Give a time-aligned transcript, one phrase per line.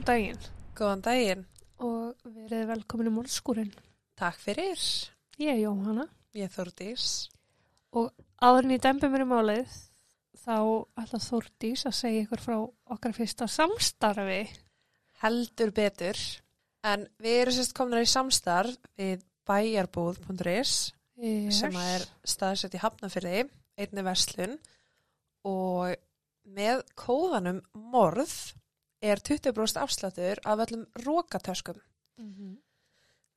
[0.00, 0.44] Góðan daginn
[0.78, 1.40] Góðan daginn.
[1.80, 3.70] og verið velkomin í morðskúrin.
[4.16, 4.80] Takk fyrir.
[5.38, 7.28] Ég er Jóhanna Ég er Þórdís.
[7.92, 8.10] og
[8.40, 9.74] áður en ég dembi mér í málið
[10.40, 10.56] þá
[11.02, 12.56] ætla Þórdís að segja ykkur frá
[12.96, 14.48] okkar fyrsta samstarfi.
[15.20, 16.16] Heldur betur.
[16.82, 21.58] En við erum sérst komin í samstarf við bæjarbúð.is Yes.
[21.60, 24.56] sem er staðsett í Hafnafyrði, einni verslun
[25.44, 25.92] og
[26.48, 28.54] með kóðanum morð
[29.02, 31.80] er 20% afsláttur af öllum rókatöskum.
[32.20, 32.58] Mhm.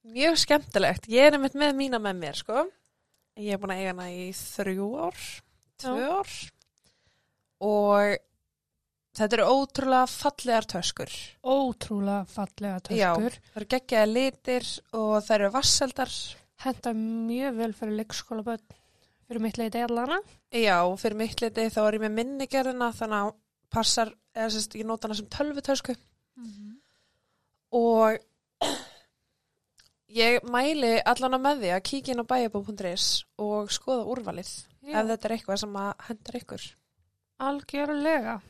[0.04, 1.08] Mjög skemmtilegt.
[1.08, 2.66] Ég er einmitt með mína með mér, sko.
[3.40, 5.22] Ég er búin að eiga hana í þrjú ár,
[5.80, 6.34] tvö ár
[7.64, 8.18] og
[9.16, 11.14] þetta eru ótrúlega fallegar töskur.
[11.46, 13.40] Ótrúlega fallega Já, töskur.
[13.54, 16.14] það eru geggjaði litir og það eru vasseldar.
[16.64, 18.68] Henda mjög vel fyrir leikskóla börn
[19.28, 20.20] fyrir mitt leiti allana.
[20.52, 23.34] Já, fyrir mitt liti þá er ég með minnigerðina þannig að
[23.74, 25.96] passar, eða sérst, ég nota hana sem tölvutösku
[27.74, 28.20] og
[30.14, 33.08] ég mæli allan að með því að kíkja inn á bæjarbú.is
[33.42, 34.52] og skoða úrvalið
[34.84, 36.66] ef Já, þetta er eitthvað sem að hendar ykkur.
[37.44, 38.42] algjörlega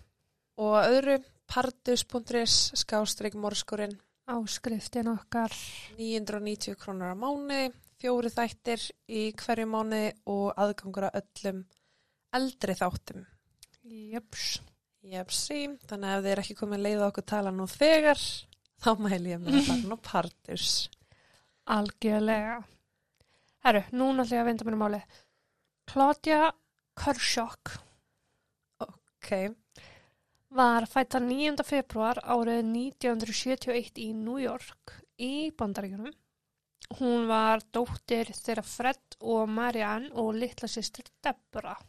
[0.63, 3.95] Og öðru pardus.is skástrík morskurinn
[4.29, 5.53] áskriftin okkar.
[5.97, 11.63] 990 krónur á mánuði, fjóri þættir í hverju mánuði og aðgangur að öllum
[12.33, 13.25] eldri þáttum.
[13.83, 14.61] Jöps.
[15.03, 18.21] Jepsi, þannig að ef þið er ekki komið leið á okkur tala nú þegar,
[18.79, 20.69] þá mæli ég með að fara nú pardus.
[21.75, 22.55] Algjörlega.
[23.67, 25.01] Herru, núna ætla ég að vinda mér í máli.
[25.91, 26.53] Claudia
[26.95, 27.51] Kershaw
[28.83, 29.29] Ok,
[30.55, 31.63] var fætta 9.
[31.67, 36.15] februar árið 1971 í New York í Bandaríkjunum.
[36.99, 41.79] Hún var dóttir þeirra Fred og Marianne og litla sýstir Deborah.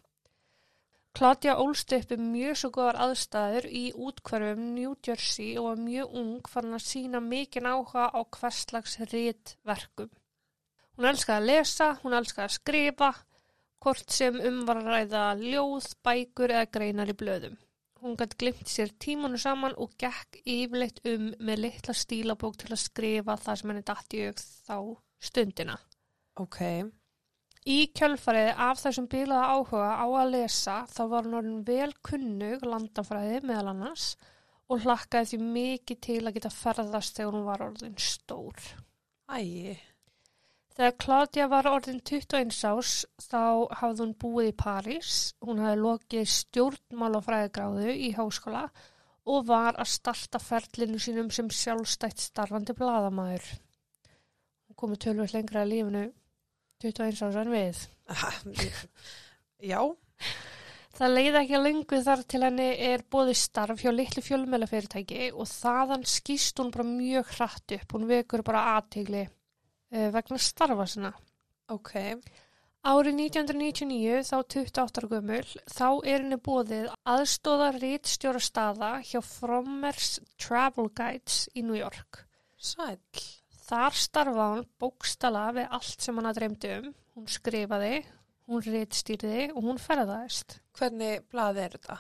[1.15, 6.17] Claudia ólst upp um mjög svo góðar aðstæður í útkvarfum New Jersey og var mjög
[6.21, 10.11] ung fann að sína mikinn áhuga á hverslags rítverkum.
[10.97, 13.13] Hún elskaði að lesa, hún elskaði að skrifa,
[13.85, 17.57] hvort sem um var að ræða ljóð, bækur eða greinar í blöðum.
[18.03, 22.83] Hún gæti glimt sér tímanu saman og gekk yfirleitt um með litla stílabók til að
[22.89, 24.77] skrifa það sem henni datt í auk þá
[25.31, 25.79] stundina.
[26.43, 26.59] ok,
[27.65, 33.41] Í kjölfarið af þessum bilaða áhuga á að lesa þá var orðin vel kunnug landafræði
[33.49, 34.11] meðal annars
[34.69, 38.61] og hlakkaði því mikið til að geta ferðast þegar hún var orðin stór.
[39.33, 39.41] æ,
[40.75, 42.93] Þegar Claudia var orðin 21 ás
[43.23, 43.43] þá
[43.79, 48.65] hafði hún búið í París, hún hafði lokið stjórnmálafræðigráðu í háskóla
[49.31, 53.47] og var að starta ferlinu sínum sem sjálfstætt starfandi bladamæður.
[54.67, 56.05] Hún komið tölvöld lengra að lífinu
[56.83, 57.85] 21 ás en við.
[59.73, 59.81] já,
[60.95, 65.49] Það leiði ekki að lengu þar til henni er bóði starf hjá litlu fjölmjölafyrirtæki og
[65.51, 67.95] þaðan skýst hún bara mjög hratt upp.
[67.97, 71.11] Hún vekur bara aðtegli uh, vegna starfa sinna.
[71.75, 71.97] ok,
[72.85, 80.19] Árið 1999, þá 28 ára gömul, þá er henni bóðið aðstóða rítstjóra staða hjá Frommers
[80.37, 82.27] Travel Guides í New York.
[82.61, 83.01] sæl,
[83.65, 86.89] Þar starfa hún bókstala við allt sem hann að dreymdi um.
[87.15, 87.93] Hún skrifaði,
[88.51, 90.59] hún rítstýrði og hún ferðaðist.
[90.77, 91.99] hvernig blað er þetta?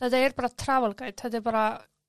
[0.00, 1.64] Þetta er bara travel guide, þetta er bara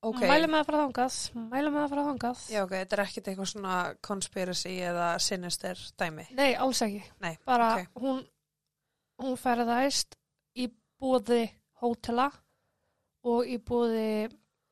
[0.06, 1.16] Ok, mælum að fara þangað,
[1.50, 2.42] mælum að fara þangað.
[2.54, 6.26] já ok, þetta er ekkit eitthvað svona conspiracy eða sinister dæmi.
[6.38, 7.02] Nei, alls ekki.
[7.26, 8.20] Nei, Bara ok, hún,
[9.24, 10.18] hún ferðaðist
[10.62, 10.68] í
[11.02, 11.48] búði
[11.82, 12.28] hótela
[13.26, 14.30] og í búði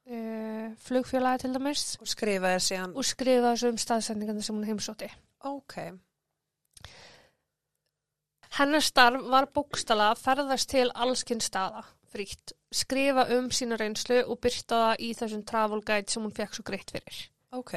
[0.09, 5.09] uh, flugfélagi til dæmis og skrifaði síðan, og skrifaði þessu um staðsendingandi sem hún heimsótti.
[5.50, 5.78] ok,
[8.53, 11.82] Hennar starf var bókstala að ferðast til allskinn staða,
[12.14, 16.53] frítt, skrifa um sína reynslu og byrta það í þessum travel guide sem hún fekk
[16.53, 17.29] svo greitt fyrir.
[17.50, 17.73] ok,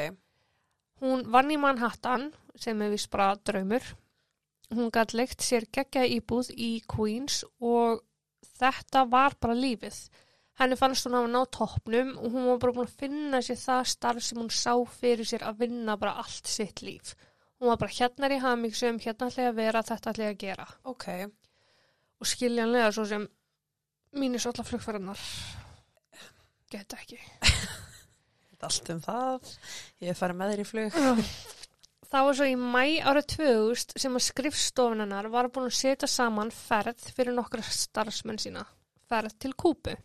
[1.00, 3.84] Hún vann í Manhattan, sem er vist bara draumur.
[4.72, 8.00] Hún gætt leikt sér geggja íbúð í Queens og
[8.56, 9.98] þetta var bara lífið.
[10.56, 13.90] Henni fannst hún hafa ná toppnum og hún var bara búin að finna sér það
[13.92, 17.12] starf sem hún sá fyrir sér að vinna bara allt sitt líf.
[17.60, 20.34] Hún var bara hérna er í hamingsum, hérna ætla ég að vera, þetta ætla ég
[20.34, 20.66] að gera.
[20.84, 21.06] ok,
[22.16, 23.28] Og skiljanlega svo sem
[24.16, 25.20] mínir svo allar flugfæranar
[26.72, 27.20] geta ekki.
[28.66, 29.52] allt um það,
[30.02, 30.96] ég er farið með þér í flug.
[32.06, 36.52] Það var svo í mæ árið 2000 sem að skrifstofunarnar var búin að setja saman
[36.54, 38.62] ferð fyrir nokkra starfsmenn sína,
[39.10, 39.96] ferð til Kúpu.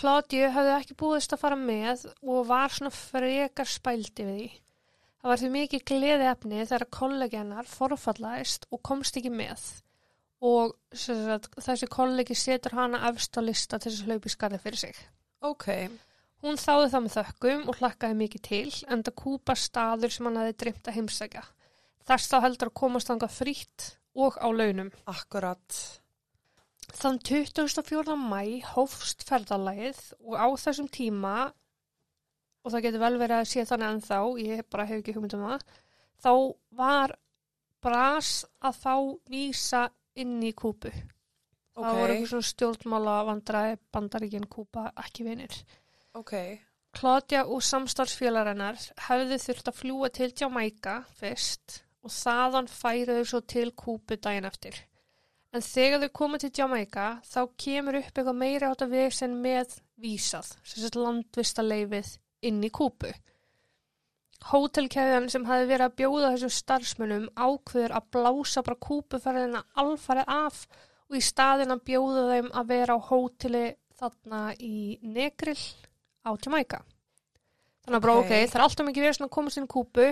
[0.00, 4.50] Claudiu hafði ekki búist að fara með og var svona frekar spældi við því.
[5.20, 9.66] Það var því mikið gleði efni þegar kollegi hennar forfallaðist og komst ekki með
[10.40, 14.80] og sagt, þessi kollegi setur hana efst á lista til þess að hlaupi skarði fyrir
[14.80, 15.02] sig.
[15.44, 15.66] Ok,
[16.40, 20.38] Hún þáði það með þökkum og hlakkaði mikið til, en það kúpa staður sem hann
[20.40, 21.42] hefði dreymt að heimsækja.
[22.08, 24.88] Þess þá heldur að komast þangað frýtt og á launum.
[25.12, 25.80] Akkurat.
[26.96, 28.16] Þann 24.
[28.18, 28.42] mæ
[28.74, 31.34] hófst ferðalagið og á þessum tíma,
[32.64, 35.44] og það getur vel verið að sé þannig ennþá, ég bara hef ekki hugmynd um
[35.46, 35.64] það,
[36.20, 36.32] þá
[36.80, 37.14] var
[37.80, 38.94] bras að fá
[39.32, 39.84] vísa
[40.20, 40.90] inn í kúpu.
[40.90, 45.54] Ok, Það voru eitthvað svona stjórnmála vandræði bandaríkinn kúpa ekki vinir.
[46.18, 46.34] ok.
[46.90, 53.70] Claudia og samstarfsfélarennar hefðu þurft að fljúa til Jamaica fyrst og þaðan færuðu svo til
[53.78, 54.74] Kúbu daginn eftir.
[55.50, 59.32] En þegar þau koma til Jamaica þá kemur upp eitthvað meiri átt að við sem
[59.42, 62.12] með vísað, sem sett landvistaleifið
[62.46, 63.10] inn í Kúbu.
[64.50, 70.62] Hótelkæðan sem hafi verið að bjóða þessum starfsmönnum ákveður að blása bara Kúbuferðina alfarið af
[71.10, 73.64] og í staðin að bjóða þeim að vera á hóteli
[74.00, 75.58] þarna í Negril
[76.24, 76.80] á Jamaica.
[77.84, 78.30] Þannig að bara Ok.
[78.30, 80.06] það er alltaf mikið verið að komast inn í kúpu,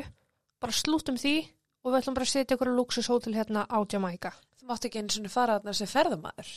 [0.60, 1.36] bara slúttum því
[1.84, 4.32] og við ætlum bara að setja ykkur luxushótel hérna á Jamaica.
[4.60, 6.50] Þú mátti ekki eins og fara þarna sem ferðamaður.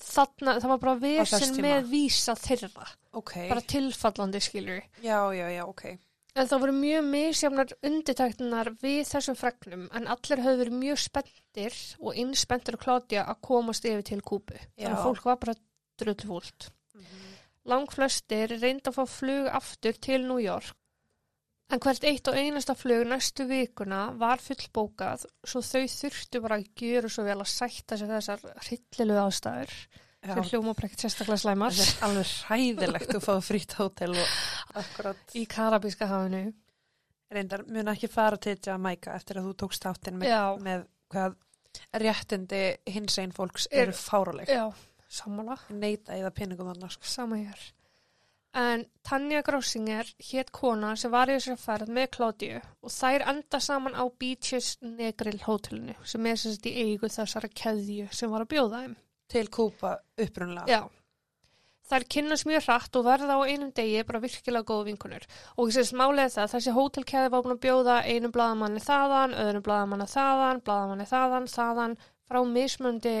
[0.00, 1.62] Þarna, það var bara tíma.
[1.64, 3.34] með vísa þeirra, Ok.
[3.48, 4.82] bara tilfallandi skilur.
[5.02, 5.98] Já, já, já, ok.
[6.36, 11.78] En það voru mjög misjafnar undirtæktunar við þessum fregnum en allir höfðu verið mjög spenntir
[11.98, 14.54] og innspenntir og klátja að komast yfir til kúpu.
[14.78, 15.54] Þannig að fólk var bara
[15.98, 16.70] drullfúlt.
[17.66, 20.76] Langflestir reyndi að fá flug aftur til New York
[21.70, 26.70] en hvert eitt og einasta flug næstu vikuna var fullbókað svo þau þurftu bara að
[26.82, 29.74] gjöra svo vel að sætta sér þessar hryllilegu aðstæður
[30.20, 34.34] Já, sem hljóma ekkert sérstaklega slæmar það er alveg hræðilegt að fá frýtt hótel og
[34.82, 35.22] akkurat.
[35.32, 36.42] í Karabíska hafinu.
[37.32, 40.34] Reyndar, mun ekki fara til Jamaica eftir að þú tókst þáttinn með,
[40.66, 40.84] með
[41.14, 41.38] hvað
[42.02, 44.50] réttindi hins einn fólks Er- eru fáraleg.
[44.50, 44.66] Já,
[45.08, 46.98] sammála, Neita það pinningum annars.
[46.98, 47.06] Sko.
[47.06, 47.64] sama hér.
[48.52, 53.60] En Tanja Grásinger hétt kona sem var í þessari ferð með Kládíu og þær enda
[53.62, 58.50] saman á Beaches Negril hótelinu sem er sérst í eigu þessara keðju sem var að
[58.56, 58.96] bjóða þeim.
[59.30, 60.66] Til Kúpa upprunlega.
[60.66, 60.82] Já.
[61.90, 65.24] Þær kynnast mjög hratt og verða á einum degi bara virkilega góða vinkunur.
[65.56, 69.64] Og ég sést málega það, þessi hótelkeði var búin að bjóða einum bladamanni þaðan, öðrum
[69.66, 71.96] bladamanni þaðan, bladamanni þaðan, þaðan,
[72.30, 73.16] frá mismöndi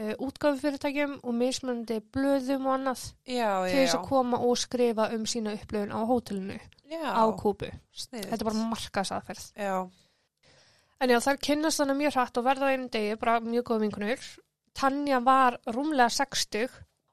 [0.00, 5.26] uh, útgáfufyrirtækjum og mismöndi blöðum og annað Já, til þess að koma og skrifa um
[5.28, 6.58] sína upplöfun á hótelinu
[6.90, 7.68] á Kúbu.
[7.94, 8.30] sniðið.
[8.32, 9.50] Þetta er bara markaðsaðferð.
[9.56, 9.74] Já,
[11.00, 13.80] En já, þær kynnast þannig mjög hratt og verða á einum degi, bara mjög góða
[13.86, 14.24] vinkunur.
[14.76, 16.66] Tanja var rúmlega 60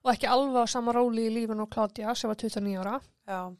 [0.03, 2.97] og ekki alveg á sama róli í lífinu og Claudia sem var 29 ára.
[3.27, 3.55] já,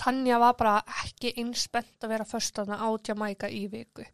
[0.00, 0.74] Tanja var bara
[1.04, 4.04] ekki einspennt að vera förstana á Jamaica í viku.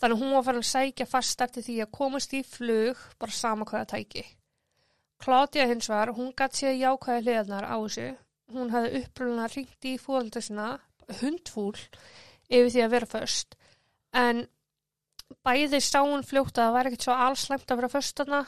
[0.00, 3.64] Þannig hún var farin að sækja fast eftir því að komast í flug bara sama
[3.68, 4.24] hvaða tæki.
[5.22, 8.10] Claudia hins var, hún gætt séð jákvæði hliðarnar á þessu.
[8.52, 10.66] Hún hafði uppröðuna ringt í fólölda sinna,
[11.22, 11.72] hundfúl,
[12.52, 13.56] yfir því að vera först.
[14.12, 14.44] En
[15.46, 18.44] bæði sá hún fljótt að það var ekkert svo allslemt að vera förstana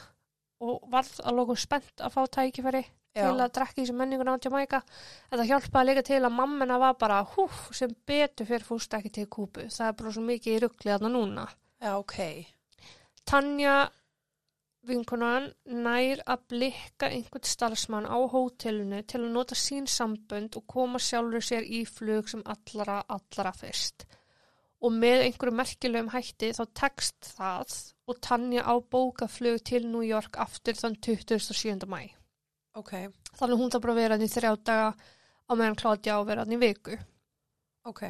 [0.59, 2.85] og varð að lókum spennt að fá tækifæri
[3.15, 3.23] já.
[3.23, 4.81] til að drekka í þessu menningun á Jamaica
[5.29, 9.13] en það hjálpaði líka til að mammina var bara húf sem betur fyrir fúst ekki
[9.19, 11.47] til kúpu það er bara svo mikið í ruggli þarna núna
[11.79, 12.15] Já, ok.
[13.23, 13.87] Tanja
[14.89, 15.49] vinkonan
[15.83, 21.45] nær að blikka einhvern starfsmann á hótelinu til að nota sín sambönd og koma sjálfur
[21.45, 24.07] sér í flug sem allara, allara fyrst.
[24.83, 27.79] Og með einhverju merkilegum hætti þá tekst það
[28.11, 31.87] og Tanja á bókaflug til New York aftur þann 27.
[31.87, 32.18] mæ.
[32.77, 32.91] Ok,
[33.39, 34.89] Þannig hún það bara að vera hann í þrjá daga
[35.49, 36.97] á meðan Kládja á að vera hann í viku.
[37.89, 38.03] ok.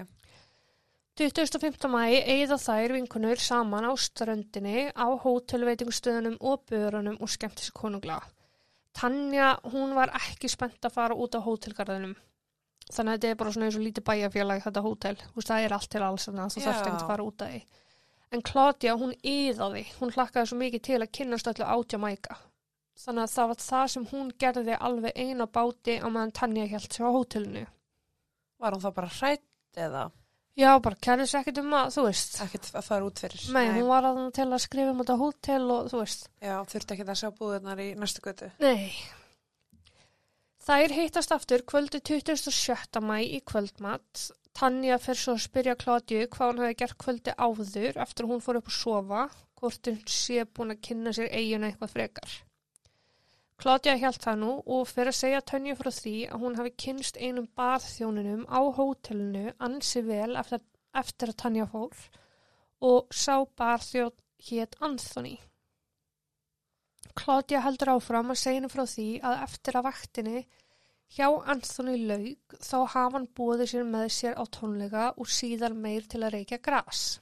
[1.19, 1.87] 25.
[1.91, 8.21] mæ eigða þær vinkunur saman á ströndinni á hótelveitingustöðunum og börunum og skemmti sér konungla.
[8.95, 12.15] Tanja, hún var ekki spennt að fara út á hótelgarðinum.
[12.89, 15.15] Þannig að þetta er bara svona eins og lítið bæjarfélag þetta hótel.
[15.19, 16.65] Þú veist, það er allt til alls þannig að þú Já.
[16.69, 17.61] þarft ekki að fara út að því.
[18.31, 19.83] En Kládja, hún yðaði.
[19.99, 22.39] Hún hlakkaði svo mikið til að kynnast öllu átja mæka.
[22.99, 26.95] Þannig að það var það sem hún gerði alveg eina báti á meðan Tanja hjælt
[26.95, 27.65] sér á hótelinu.
[28.59, 30.09] Var hún þá bara hrætt eða
[30.59, 32.33] Já, bara kærði sér ekkert um að, þú veist.
[32.43, 33.43] ekkert að fara út fyrir?
[33.55, 36.25] Nei, hún var að til að skrifa um þetta hótel og þú veist.
[36.43, 38.49] Já, þurfti ekki að sjá búðunar í næstu götu.
[38.59, 38.91] Nei.
[40.67, 42.99] Þær hittast aftur kvöldu 27.
[42.99, 44.25] mæ í kvöldmatt.
[44.59, 48.43] Tanja fer svo að spyrja Kládju hvað hún hefði gert kvöldi áður eftir að hún
[48.43, 49.23] fór upp að sofa,
[49.61, 52.37] hvort hún sé búin að kynna sér eiginu eitthvað frekar.
[53.59, 57.17] Kládja hjælt það nú og fer að segja Tönju frá því að hún hafi kynst
[57.19, 60.61] einum barþjóninum á hótelinu ansi vel eftir,
[60.95, 61.97] eftir að Tanja fór
[62.89, 64.15] og sá barþjón
[64.47, 65.35] hétt Anthony.
[67.19, 70.45] Claudia heldur áfram að segja henni frá því að eftir að vaktinni
[71.09, 76.05] Hjá Anthony Laug þá hafa hann búið sér með sér á tónleika og síðan meir
[76.05, 77.17] til að reykja gras.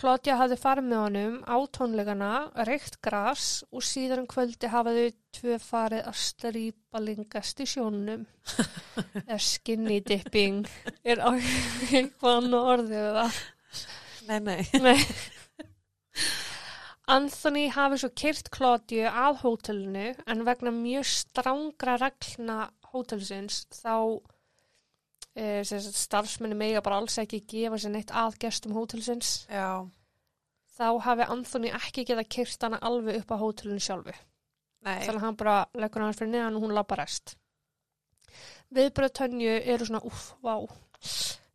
[0.00, 2.30] Claudia hafði farið með honum á tónleikana,
[2.66, 5.04] reykt gras og síðan um kvöldi hafaðu
[5.36, 8.24] tvö farið að strýpa lingast í sjónunum.
[9.50, 10.66] Skinny dipping
[11.06, 13.40] er á eitthvað annað orðið við það.
[14.24, 14.60] Nei, nei.
[14.82, 14.98] Nei.
[17.14, 24.24] Anthony hafi svo kyrt Claudiu að hótelinu en vegna mjög strángra reglna hótelsins þá
[25.34, 29.32] starfsmenni mega bara alls ekki gefa sér neitt að gestum hótelsins.
[29.50, 29.82] Já,
[30.78, 34.14] þá hafi Anthony ekki geta kyrt hana alveg upp á hótelinu sjálfu.
[34.84, 35.00] Nei.
[35.06, 37.38] þannig að hann bara leggur hann fyrir neðan og hún labba rest.
[38.74, 40.58] Viðbröð tönju eru svona uff, vá.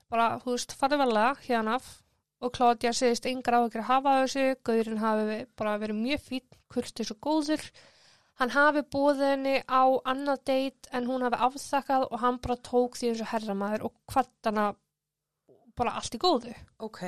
[0.10, 1.76] Bara, þú veist, farið velega hérna
[2.40, 6.46] og Claudia segist yngra á ekki að hafa þessu, Gaurinn hafi bara verið mjög fín,
[6.72, 7.66] kurtis og góður
[8.40, 12.98] hann hafi búið henni á annað deitt en hún hafi afþakkað og hann bara tók
[13.00, 14.72] því eins og herramæður og kvart hana
[15.80, 17.04] bara allt í góðu Ok,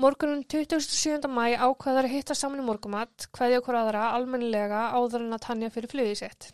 [0.00, 1.28] Morgunum 27.
[1.28, 5.68] mæ ákveðar að hitta saman í morgumat, hverja okkur aðra almennilega áður en að tanja
[5.74, 6.46] fyrir flugið sitt.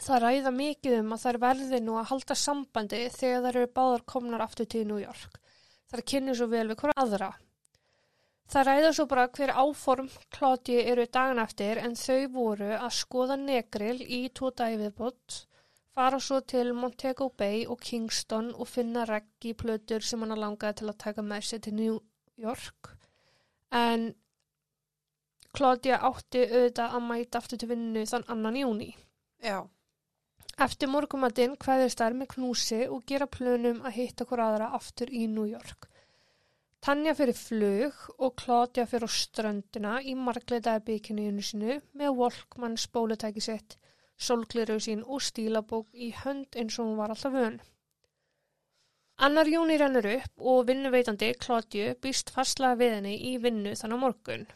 [0.00, 4.04] Það ræða mikið um að þær verði nú að halda sambandi þegar þær eru báðar
[4.12, 5.38] komnar aftur til New York.
[5.92, 7.30] Þær kynni svo vel við hverja aðra.
[8.50, 13.36] Það ræða svo bara hver áform kláti eru dagan eftir en þau voru að skoða
[13.38, 15.36] negril í tvo dagi viðbót,
[15.94, 20.90] fara svo til Montego Bay og Kingston og finna reggi plötur sem hann langaði til
[20.90, 22.00] að taka með sér til New
[22.42, 22.96] York
[23.70, 24.10] en
[25.54, 28.90] Claudia átti auðvitað að mæta aftur til vinnu þann annan júni.
[29.42, 29.66] já,
[30.60, 35.26] Eftir morgumatinn hvaðist þær með knúsi og gera plönum að hitta hver aðra aftur í
[35.26, 35.88] New York.
[36.80, 43.76] Tanja fyrir flug og Claudia fyrir ströndina í margleitaði bygginniðinu sinu með Walkman spólutæki sitt,
[44.16, 47.58] solgliru sín og stílabók í hönd eins og hún var alltaf vön.
[49.20, 54.46] Annar júni rennur upp og vinnuveitandi Claudiu býst fastlega við henni í vinnu þannig morgun.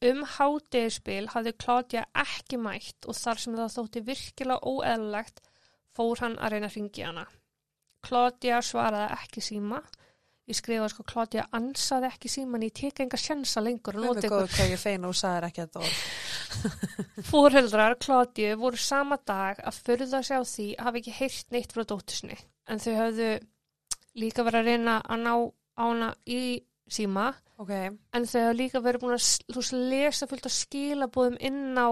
[0.00, 5.42] Um hádegispil hafði Claudia ekki mætt og þar sem það þótti virkilega óeðlilegt
[5.92, 7.26] fór hann að reyna að ringi hana.
[8.08, 9.82] Claudia svaraði ekki síma.
[10.50, 14.54] Ég skrifaði sko Claudia ansaði ekki síman, ég teka enga sjansa lengur nota góð ykkur.
[14.56, 14.80] hvað ég
[18.58, 22.38] voru sama dag að förða sig á því að hafa ekki heyrt neitt frá dóttisni
[22.70, 23.30] en þau höfðu
[24.20, 26.42] líka verið að reyna að ná á hana í
[26.90, 27.30] síma.
[27.60, 31.88] Ok, en þau höfðu líka verið búin að lesa fullt af skilabóðum inn á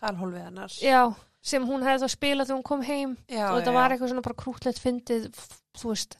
[0.00, 0.76] talhólfið hennar.
[0.80, 1.00] já,
[1.40, 3.16] sem hún hefði þá spilað þegar hún kom heim.
[3.28, 5.30] Já, og þetta var eitthvað svona bara krútlegt fyndið,
[5.80, 6.18] þú veist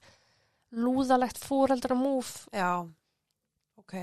[0.76, 2.86] lúðalegt fóreldra múf Já,
[3.80, 3.94] ok,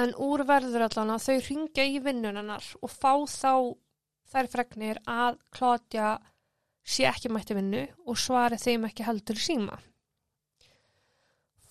[0.00, 3.52] en úr verður allan að þau ringja í vinnunarnar og fá þá
[4.28, 6.16] þær fregnir að Claudia
[6.88, 9.78] sé ekki mætti vinnu og svari þeim ekki heldur síma.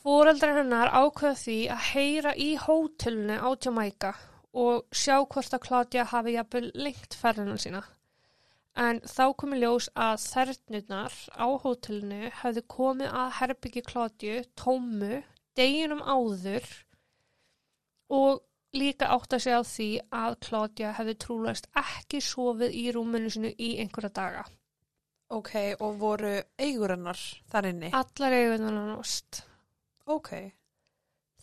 [0.08, 4.13] Fóreldrar hennar ákveða því að heyra í hótelinu á Jamaica
[4.58, 7.82] og sjá hvort að Claudia hafi jafnvel lengt ferðina sína.
[8.77, 15.24] En þá komi ljós að þernurnar á hótelinu hefði komið að herbyggi Claudiu tómu
[15.57, 16.67] deginum áður
[18.13, 18.43] og
[18.77, 23.53] líka átt að segja á því að Claudia hefði trúlega ekki sofið í rúminu sinu
[23.57, 24.46] í einhverja daga.
[25.34, 27.19] ok, og voru eigur hennar
[27.51, 27.89] þar inni?
[27.98, 29.41] Allar eigunar nást.
[30.05, 30.29] Ok,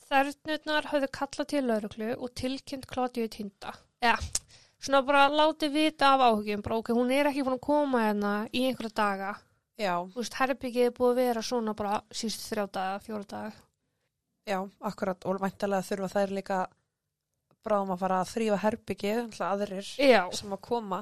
[0.04, 3.72] Þernurnar höfðu kallað til lauruglu og tilkynnt Claudiu tinda.
[4.04, 4.14] Ja,
[4.84, 8.32] svona bara látið vita af áhugjum, bara ok, hún er ekki búin að koma hérna
[8.52, 9.32] í einhverja daga.
[9.80, 13.52] já, Þú veist, herbyggið er búið að vera svona bara síðust þrjá daga, fjóra daga.
[14.46, 16.58] já, akkurat, og væntalega þurfa þær líka
[17.64, 20.22] bráðum að fara að þrýfa herbyggið, alltaf aðrir Já.
[20.36, 20.98] sem að koma.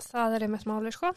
[0.00, 1.12] Það er einmitt máli, sko.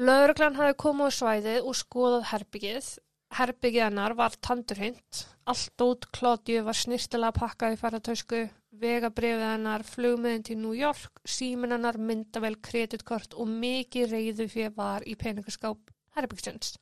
[0.00, 2.88] Lauruglan hafi komið á svæðið og skoðað herbyggið.
[3.36, 5.26] Herbyggið hennar var tandurhint.
[5.50, 11.74] Allt út Claudiu var snirtilega pakkað í ferðartösku, vegabrifið hennar, flugmiðin til New York, símin
[11.74, 16.76] hennar, myndavel, kreditkort og mikið reyðu fyrir var í peningaskáp herbyggsins.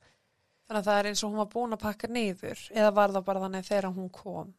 [0.68, 3.28] Þannig að það er eins og hún var búin að pakka niður, eða var það
[3.30, 4.54] bara þannig þegar hún kom?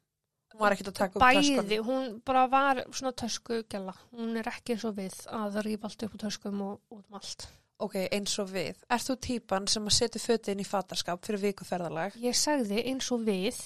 [0.50, 1.86] Hún var ekkert að taka upp Bæði, töskunum.
[1.86, 3.93] hún bara var svona töskugella.
[4.17, 7.19] Hún er ekki eins og við að rífa allt upp á töskum og út um
[7.19, 7.45] allt.
[7.79, 8.81] Ok, eins og við.
[8.89, 12.17] Ert þú típan sem að setja fötin í fatarskap fyrir vikuferðalag?
[12.19, 13.62] Ég sagði eins og við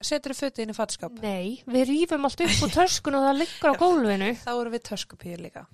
[0.00, 1.16] Setur þú fötin í fatarskap?
[1.24, 4.28] Nei, við rýfum allt upp á töskun og það liggur á gólfinu.
[4.44, 5.64] Þá eru við töskupíu líka.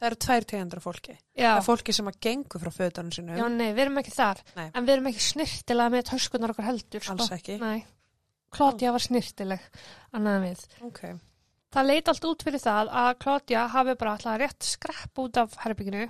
[0.00, 1.14] Það eru tvær tegundur af fólki.
[1.36, 3.36] Já, Það er fólki sem að gengur frá fötunum sínum.
[3.36, 4.38] já, nei, við erum ekki þar.
[4.56, 4.70] Nei.
[4.72, 7.04] En við erum ekki snirtilega með töskunar okkar heldur.
[7.04, 7.16] Sko.
[7.18, 7.58] Alls ekki.
[7.60, 7.82] Nei,
[8.50, 9.66] Klátja var snirtileg,
[10.16, 10.64] annað en við.
[10.88, 11.02] Ok.
[11.70, 15.52] Það leit allt út fyrir það að Klátja hafi bara alltaf rétt skrepp út af
[15.66, 16.08] herbygginu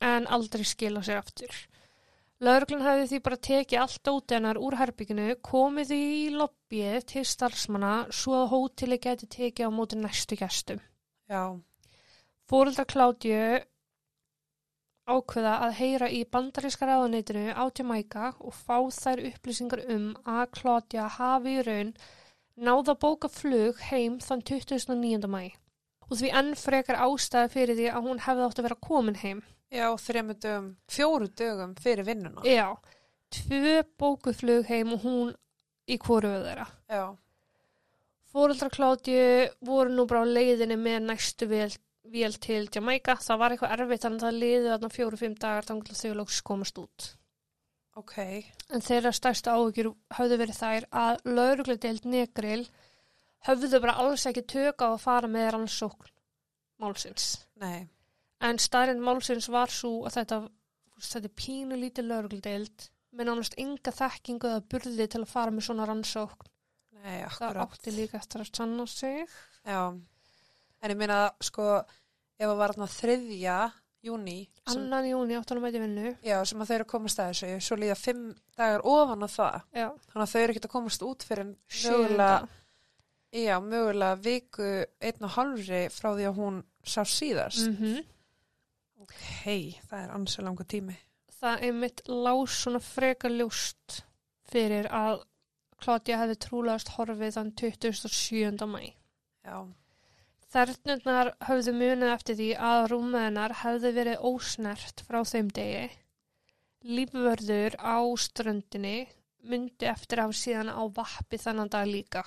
[0.00, 1.52] en aldrei skila sér aftur.
[2.44, 7.22] Lauruglan hefði því bara tekið allt út hennar úr herbygginu, komið því í lobbyið til
[7.24, 10.82] starfsmanna svo að hóteli geti tekið á móti næstu gestum.
[11.32, 11.56] Já,
[12.46, 13.40] Fóreldra Kládju
[15.06, 21.08] ákveða að heyra í bandaríska ráðuneytinu á Jamaica og fá þær upplýsingar um að Kládja
[21.16, 21.92] hafi í raun
[22.56, 25.24] náða bóka flug heim þann 29.
[25.30, 25.54] mæ
[26.06, 29.40] og því enn frekar ástæði fyrir því að hún hefði átt að vera komin heim.
[29.72, 32.42] Já, þremur dögum, fjóru dögum fyrir vinnuna.
[32.46, 32.68] Já,
[33.34, 35.34] tvö bókuð flug heim og hún
[35.88, 36.66] í hvoru þeirra.
[36.90, 37.04] Já,
[38.36, 39.20] Fóreldra Kládju
[39.64, 41.70] voru nú bara á leiðinni með næstu vél,
[42.04, 43.14] vél til Jamaica.
[43.16, 46.78] Það var eitthvað erfitt að það liði þarna fjóru-fimm dagar þannig að þau lóks komast
[46.82, 47.06] út.
[47.96, 48.16] ok,
[48.68, 52.66] En þeirra stærsta áhyggjur höfðu verið þær að laurugledeild Negril
[53.48, 56.10] höfðu bara alls ekki tök á að fara með rannsókn
[56.82, 57.46] málsins.
[57.56, 57.88] nei,
[58.44, 60.40] En starinn málsins var svo að þetta,
[61.00, 65.64] þetta er pínu lítið laurugledeild með nánast enga þekkingu eða burði til að fara með
[65.70, 66.50] svona rannsókn.
[67.00, 69.24] nei, Það átti líka eftir að sanna sig.
[69.64, 69.80] Já,
[70.82, 71.80] en ég meina, sko,
[72.36, 73.56] ef það var þarna þriðja
[74.06, 74.36] júni,
[74.70, 76.12] Annan júni áttan að mæti vinnu.
[76.22, 78.26] já, sem að þau eru að komast að þessu, svo líða fimm
[78.58, 82.48] dagar ofan að það, Já, þannig að þau eru ekkert að komast út fyrir mögulega,
[83.32, 84.68] já, mögulega viku
[85.00, 87.66] einn og halvri frá því að hún sá síðast.
[87.72, 88.04] Mm
[89.44, 90.98] Hei, það er ansið langa tími.
[91.36, 94.02] Það er mitt lás svona frekar ljóst
[94.50, 95.24] fyrir að
[95.76, 98.64] Klátja hefði trúlegast horfið þann 27.
[98.70, 98.80] mæ.
[99.44, 99.58] Já,
[100.54, 105.84] Þernurnar höfðu munið eftir því að rúmmeðinar hefði verið ósnert frá þeim degi.
[106.86, 108.96] Lífvörður á ströndinni
[109.50, 112.22] myndi eftir af síðan á vappi þannan dag líka.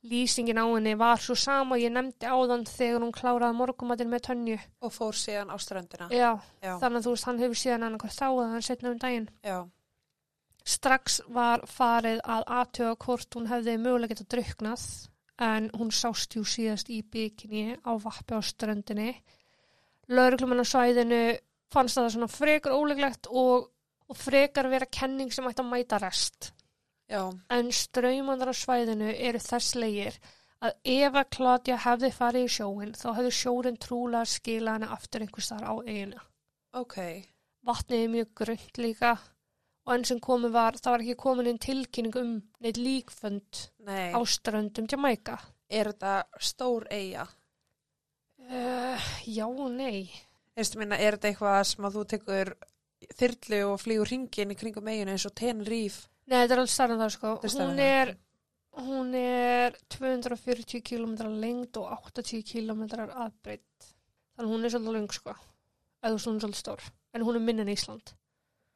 [0.00, 4.58] Lýsingin á henni var svo sama ég nefndi áðan þegar hún kláraði morgumatinn með tönju.
[4.80, 6.08] og fór síðan á ströndina.
[6.08, 8.98] Já, Já, þannig að þú veist, hann hefur síðan annað þá að hann setna um
[8.98, 9.28] daginn.
[9.44, 9.58] já,
[10.64, 14.82] Strax var farið að aðtöga hvort hún hefði mögulega getað druknað
[15.40, 19.14] en hún sást jú síðast í bygginni á vappi á ströndinni.
[20.08, 21.20] Lauruglumenn á svæðinu
[21.72, 23.70] fannst það svona frekar óleglegt og,
[24.08, 26.52] og frekar vera kenning sem ætti að mæta rest.
[27.10, 30.16] Já, En ströymandar á svæðinu eru þess legir
[30.60, 35.24] að ef að Klátja hefði farið í sjóin þá hefði sjórin trúlega skilað henni aftur
[35.24, 36.20] einhvers þar á eiginu.
[36.76, 36.96] ok,
[37.66, 39.12] Vatnið er mjög grönt líka
[39.86, 44.12] og enn sem komið var, það var ekki komin inn tilkynning um neitt líkfönd nei,
[44.12, 45.38] á ströndum Jamaica.
[45.68, 47.26] er þetta stór eiga?
[48.50, 50.10] Uh, já og nei.
[50.58, 52.52] Eistu minna, er þetta eitthvað sem að þú tekur
[53.16, 56.09] þyrlu og flýgur hringin í kringum eiginu eins og Tenerife?
[56.30, 57.32] Nei, þetta er alveg starra það sko.
[57.56, 58.12] Hún er,
[58.86, 63.90] hún er 240 km lengt og 80 km aðbreytt.
[64.36, 65.34] Þannig hún er svolítið lung sko.
[66.00, 66.86] Eða hún er svolítið stór.
[67.14, 68.14] En hún er minn en Ísland.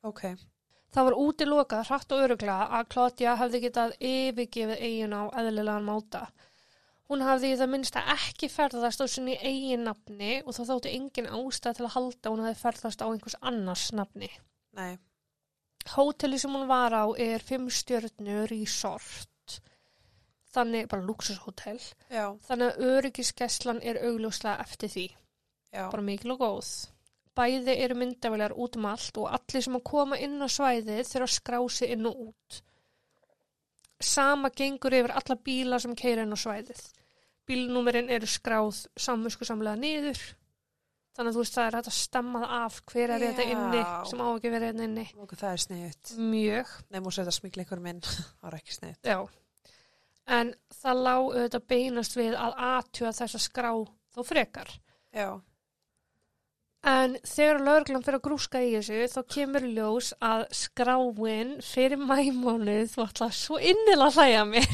[0.05, 0.27] Ok,
[0.95, 6.21] Það var útilokað hratt og öruglega að Klátja hefði getað yfirgefið eigin á eðlilegan máta.
[7.11, 11.27] Hún hafði í það minnsta ekki ferðast á sinni eigin nafni og þá þótti engin
[11.27, 14.31] ástæð til að halda að hún hefði ferðast á einhvers annars nafni.
[14.79, 14.95] nei,
[15.93, 19.59] Hóteli sem hún var á er fimm stjörnu resort,
[20.55, 25.07] þannig bara luxushótel, þannig að öryggiskeslan er augljóslega eftir því,
[25.75, 26.71] já, bara mikil og góð.
[27.35, 31.27] Bæði eru myndavelar út um allt og allir sem að koma inn á svæðið þurfa
[31.27, 32.61] að skrá sig inn og út.
[34.01, 36.85] Sama gengur yfir alla bíla sem keira inn á svæðið.
[37.45, 40.21] Bílnúmerin eru skráð samvisku samlega niður,
[41.15, 43.81] þannig að þú veist það er hægt að stemma það af hver er þetta inni
[43.81, 43.95] Já.
[44.11, 45.07] sem á ekki verið þetta inni.
[45.25, 46.13] ok, það er sniðut.
[46.35, 46.75] Mjög.
[46.91, 49.11] Nei, múið setja smikla ykkur minn, það var ekki sniðut.
[49.11, 49.19] Já,
[50.39, 53.73] en það lá auðvitað beinast við að aðtjóða þess að skrá
[54.15, 54.73] þó frekar.
[55.15, 55.29] Já,
[56.85, 62.91] En þegar lögreglan fyrir að grúska í þessu þá kemur ljós að skráin fyrir mæmónuð
[62.93, 64.67] þú ætla svo innilega að hlæja mér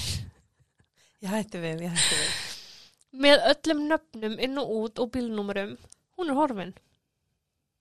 [1.22, 2.32] ég hætti við, ég hætti við.
[3.26, 5.76] með öllum nöfnum inn og út og bílnúmerum.
[6.20, 6.74] Hún er horfin.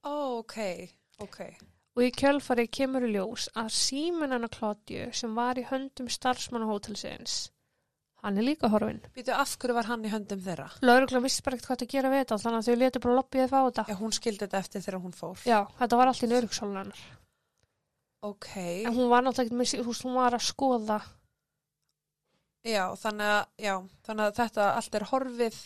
[0.07, 0.55] Ó, ok,
[1.19, 1.39] ok.
[1.99, 7.33] Og í kjölfari kemur í ljós að síminn hennar Klátju sem var í höndum starfsmannahótelsins,
[8.23, 9.01] hann er líka horfin.
[9.17, 10.69] Býtu, af hverju var hann í höndum þeirra?
[10.87, 13.49] Lögreglan vissi bara ekkert hvað að gera við þetta þannig að þau letu bara lobbyið
[13.51, 13.85] fá þetta.
[13.91, 15.41] Já, hún skildi þetta eftir þegar hún fór.
[15.49, 17.03] Já, þetta var allt í nörgshólun hennar.
[18.29, 18.47] Ok,
[18.85, 21.01] En hún var náttúrulega ekki með, hún var að skoða.
[22.67, 23.75] já, þannig að, já,
[24.07, 25.59] þannig að þetta allt er horfið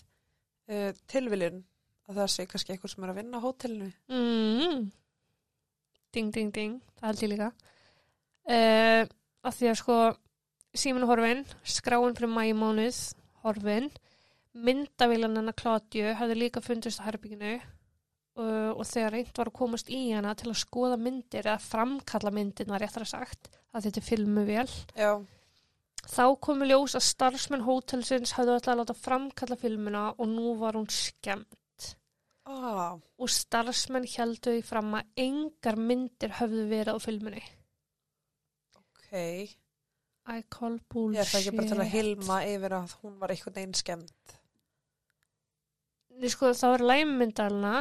[0.69, 1.63] uh, tilviljun
[2.09, 3.89] að það sé kannski eitthvað sem er að vinna á hótelinu.
[4.11, 4.85] Mm.
[6.13, 7.51] Ding, ding, ding, það held ég líka.
[8.43, 9.03] Uh,
[9.43, 9.99] að því að sko,
[10.75, 12.99] síminn horfin, skráin fyrir mæmónuð,
[13.43, 13.91] horfin,
[14.53, 19.89] myndavílan hennar Klátju hefði líka fundist á herbygginu uh, og þegar reynd var að komast
[19.89, 24.07] í hana til að skoða myndir eða framkalla myndirna réttar að sagt að þetta er
[24.07, 25.11] filmu vel Já,
[26.05, 30.77] þá komu ljós að starfsmenn hótelsins hafðu alltaf að láta framkalla filmuna og nú var
[30.77, 31.57] hún skemmt
[32.43, 37.43] á, og starfsmenn heldu því fram að engar myndir höfðu verið á filmunni.
[38.79, 39.11] Ok.
[40.23, 43.33] I call Ég bullshit er það ekki bara til að hilma yfir að hún var
[43.33, 44.37] einhvern veginn skemmt.
[46.29, 47.73] Sko, það var læmmyndalina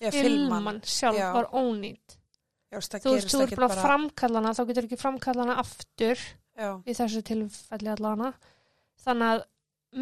[0.00, 0.80] Já, filman.
[0.86, 1.32] sjálf Já.
[1.34, 2.16] var ónýtt
[2.70, 6.20] Já, þú veist, þú er bara að framkalla hana þá getur ekki framkalla hana aftur
[6.54, 8.30] Já, í þessu tilfelli allana
[9.02, 9.42] þannig að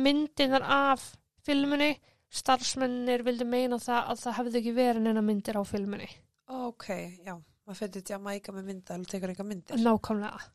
[0.04, 1.06] myndinar af
[1.46, 1.94] filmunni
[2.30, 6.08] starfsmennir vildu meina það að það hefði ekki verið neina myndir á filmunni
[6.48, 6.86] ok,
[7.24, 7.34] já.
[7.68, 9.82] Maður fyrir þetta að mæka með mynda og tekur eitthvað myndir.
[9.84, 10.46] nákvæmlega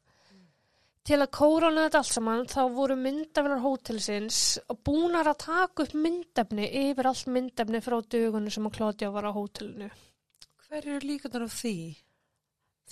[1.03, 4.37] til að kórona þetta allt saman þá voru myndavilar hótelsins
[4.87, 9.31] búnar að taka upp myndefni yfir allt myndefni frá dögunum sem að Klódja var á
[9.35, 9.89] hótelinu
[10.63, 11.75] Hver eru líkunar á því?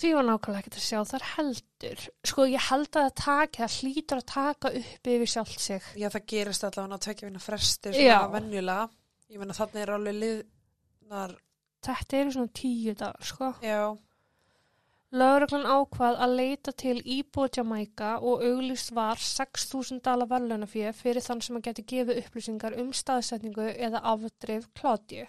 [0.00, 3.76] Því var nákvæmlega ekkert að sjá þar heldur sko ég held að það taki það
[3.78, 7.92] hlýtur að taka upp yfir sjálft sig Já, það gerist allavega að tvekja vinna fresti
[7.92, 8.16] Já.
[8.16, 8.88] svona venjulega.
[9.32, 11.36] Ég meina þannig er alveg liðnar,
[11.86, 13.80] þetta eru svona tíu dagar sko já,
[15.12, 21.42] Lögreglan ákvað að leita til íbúið Jamaica og auglýst var 6.000 dala verðlaunafíð fyrir þann
[21.44, 25.26] sem að geti gefið upplýsingar um staðsetningu eða afdrif Kládju.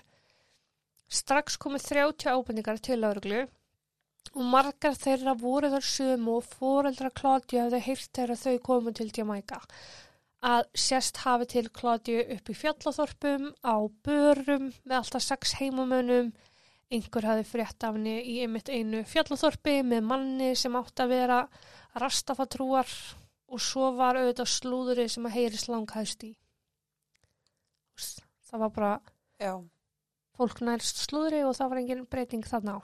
[1.12, 3.42] Strax komið 30 ábendingar til lögreglu
[4.32, 9.12] og margar þeirra voru þar sömu og foreldra Kládju hefði heyrt þeirra þau komið til
[9.18, 9.60] Jamaica.
[10.44, 16.34] Að sérst hafi til Kládju upp í fjallaþorpum, á börum með alltaf sex heimamönnum,
[16.94, 21.40] einhver hafi frétt af henni í einmitt einu fjallaþorpi með manni sem átt að vera
[22.00, 22.90] rastafatrúar
[23.54, 26.32] og svo var auðvitað slúðurinn sem að heyri slanghæst í.
[28.50, 28.94] Það var bara
[29.42, 29.54] já,
[30.38, 32.80] fólk nærst slúðri og það var engin breyting þarna á.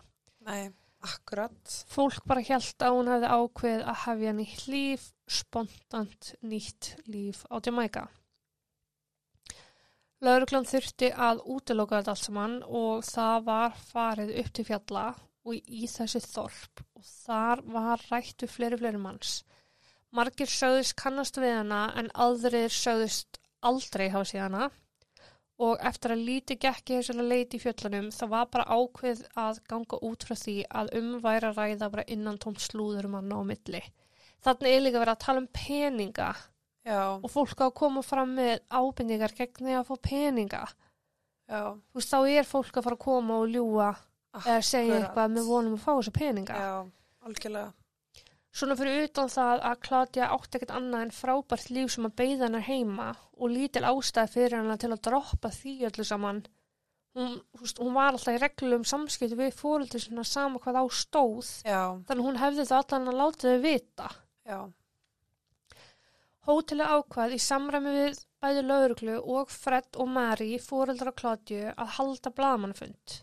[0.45, 0.69] nei,
[1.06, 1.76] akkurat.
[1.90, 7.56] Fólk bara held að hún hefði ákveð að hefja nýtt líf, spontant nýtt líf á
[7.64, 8.08] Jamaica.
[10.20, 15.06] Lauruglan þurfti að útiloka þetta allt saman og það var farið upp til fjalla
[15.48, 19.40] og í þessi þorp og þar var rættu fleiri fleiri manns.
[20.12, 24.70] Margir sögðist kannast við hana en aðrir sögðist aldrei hafa síðan hana
[25.60, 29.60] og eftir að líti gekk í þessari leiti í fjöllunum þá var bara ákveð að
[29.67, 33.43] ganga út frá því að um væri að ræða bara innan tómt slúður manna á
[33.43, 33.82] milli.
[34.45, 36.30] Þannig er líka verið að tala um peninga
[36.88, 40.62] Já, og fólk á að koma fram með ábendingar gegn því að fá peninga.
[41.50, 43.89] já, Þú veist, þá er fólk að fara að koma og ljúa
[44.45, 46.56] eða segja eitthvað með vonum að fá þessa peninga.
[46.56, 46.74] já,
[47.28, 47.74] algjörlega.
[48.50, 52.48] Svona fyrir utan það að Claudia átti ekkert annað en frábært líf sem að beigða
[52.48, 56.42] hennar heima og lítil ástæði fyrir hennar til að droppa því öllu saman.
[57.18, 61.48] Hún, veist, hún var alltaf í reglum samskipti við fóröldur sinna sama hvað á stóð.
[61.66, 64.10] Já, Þannig hún hefði það allan að láta þau vita.
[64.50, 64.60] já,
[66.50, 72.32] Hóteli ákvað í samræmi við bæði lauruglu og Fred og Mary fóreldra Kládju að halda
[72.34, 73.20] blaðmannfund.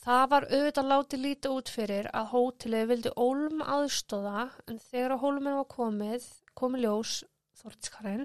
[0.00, 5.24] Það var auðvitað látið lítið út fyrir að hótelið vildi ólm aðstóða en þegar að
[5.24, 7.16] hólminn var komið, komið ljós,
[7.60, 8.24] Þortskarinn,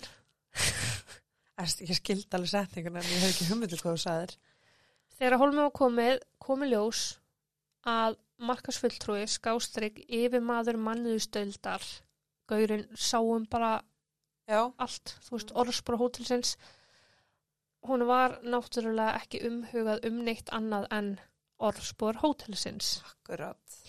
[1.90, 4.38] ég skildi alveg setningun en ég hef ekki hugmyndið hvað þú sagðir.
[5.18, 7.02] þegar að hólminn var komið, komið ljós
[7.96, 11.84] að markasfulltrúi skástrygg yfir maður manniðustöldar.
[12.48, 13.82] Gaurinn sáum bara
[14.46, 16.52] Já, allt, þú veist, orðspora hótelsins
[17.90, 21.08] hún var náttúrulega ekki umhugað um neitt annað en
[21.60, 23.02] orðspor hótelsins.
[23.06, 23.80] akkurat.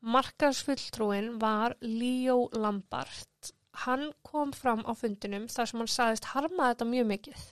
[0.00, 3.52] Markarsfulltrúin var Leo Lambert.
[3.86, 7.42] Hann kom fram á fundinum þar sem hann saðist harma þetta mjög mikið.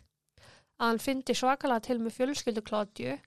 [0.79, 3.19] Að hann fyndi svakalega til með fjölskyldu Kládju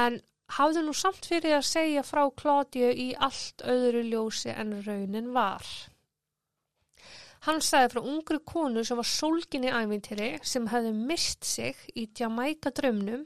[0.00, 0.20] en
[0.56, 5.66] hafði nú samt fyrir að segja frá Kládju í allt öðru ljósi en raunin var.
[7.46, 12.04] Hann sagði frá ungri konu sem var sólgin í ævintýri sem hefði mist sig í
[12.18, 13.24] Jamaica drömnum,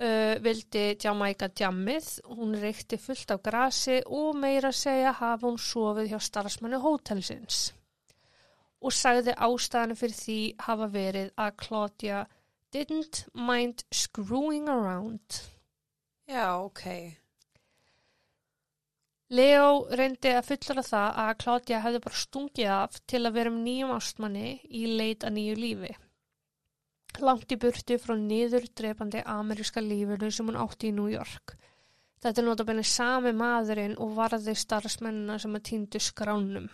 [0.00, 6.12] uh, vildi Jamaica djammið, hún reykti fullt af grasi og meira segja hafa hún sofið
[6.12, 7.72] hjá starfsmanni hótelsins.
[8.84, 12.24] Og sagði ástæðan fyrir því hafa verið að Claudia
[12.74, 15.40] didn't mind screwing around.
[16.28, 16.82] Já, ok.
[19.34, 23.62] Leo reyndi að fullera það að Claudia hefði bara stungið af til að vera um
[23.64, 25.94] nýjum ástmanni í leit að nýju lífi.
[27.22, 31.54] Langt í burtu frá niður drepandi ameríska lífinu sem hún átti í New York.
[32.24, 36.70] Þetta er notabenni sami maðurinn og varði starfsmennina sem að týndu skránum.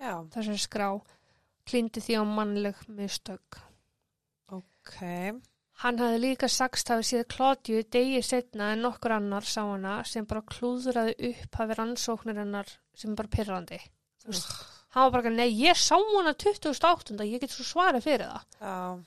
[0.00, 0.88] Já, Þessari skrá
[1.68, 3.60] klíndi því á mannleg mistök.
[4.48, 4.96] ok.
[5.80, 10.26] Hann hafði líka sagst hafi síða Klodju degi setna en nokkur annar sá hana sem
[10.28, 13.78] bara klúðraði upp hafi rannsóknir hennar sem bara pyrrandi.
[14.20, 14.50] Þú veist,
[14.94, 17.14] var bara, nei, ég sá hana 28.
[17.26, 18.46] ég get svo svarið fyrir það.
[18.60, 19.04] Já,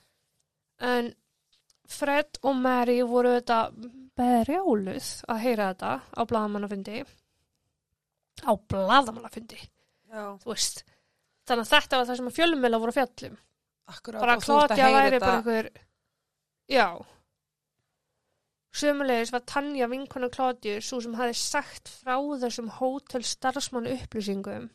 [0.83, 1.13] En
[1.87, 3.57] Fred og Mary voru þetta
[4.17, 7.03] berjáluð að heyra þetta á blaðamannafundi.
[8.43, 10.83] Á blaðamannafundi, já, þú veist.
[11.47, 13.39] Þannig að þetta var það sem að fjölumila voru fjallum.
[13.91, 14.21] akkurat.
[14.23, 15.69] Bara ert að væri bara einhver,
[16.71, 16.87] já.
[18.73, 24.71] Sömulegis var Tanja vinkona Klodju svo sem hafi sagt frá þessum hótel starfsmann upplýsingum.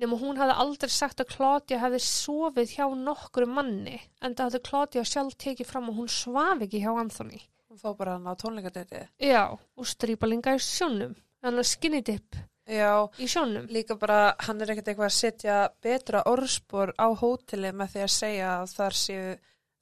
[0.00, 4.60] Nefnum hún hafði aldrei sagt að Klodja hefði sofið hjá nokkru manni en það hafði
[4.70, 7.42] Klodja sjálf tekið fram að hún svaf ekki hjá Anthony.
[7.68, 9.02] Hún fór bara hann á tónleikadæti.
[9.22, 11.12] Já, og strípalinga í sjónum.
[11.44, 13.66] Þannig að skinny dip Já, í sjónum.
[13.68, 18.12] líka bara hann er ekkert eitthvað að setja betra orðspor á hóteli með því að
[18.14, 19.30] segja að þar séu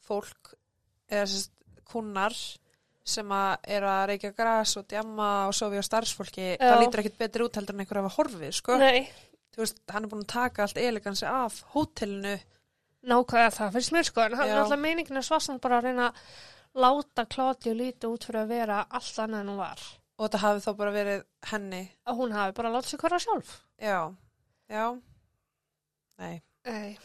[0.08, 0.52] fólk
[1.10, 1.52] eða sérst
[1.88, 2.36] kunnar
[3.08, 6.60] sem að er að reykja gras og djamma og sofi á starfsfólki Já.
[6.60, 8.76] það lítur ekkert betri út heldur en einhver að hafa horfið sko.
[8.80, 9.08] Nei,
[9.58, 12.36] þú veist, hann er búin að taka allt elegansi af hótelinu
[13.08, 14.22] nákvæða það finnst mér sko.
[14.28, 14.54] En hann Já.
[14.54, 16.22] er alltaf meiningin að svarsan bara að reyna að
[16.78, 19.82] láta Klodju líti út fyrir að vera allt annað en hún var.
[20.18, 21.20] og þetta hafi þá bara verið
[21.52, 23.52] henni Að hún hafi bara látið sig hverja sjálf.
[23.78, 24.14] já,
[24.68, 24.86] já
[26.18, 26.98] nei, Nei.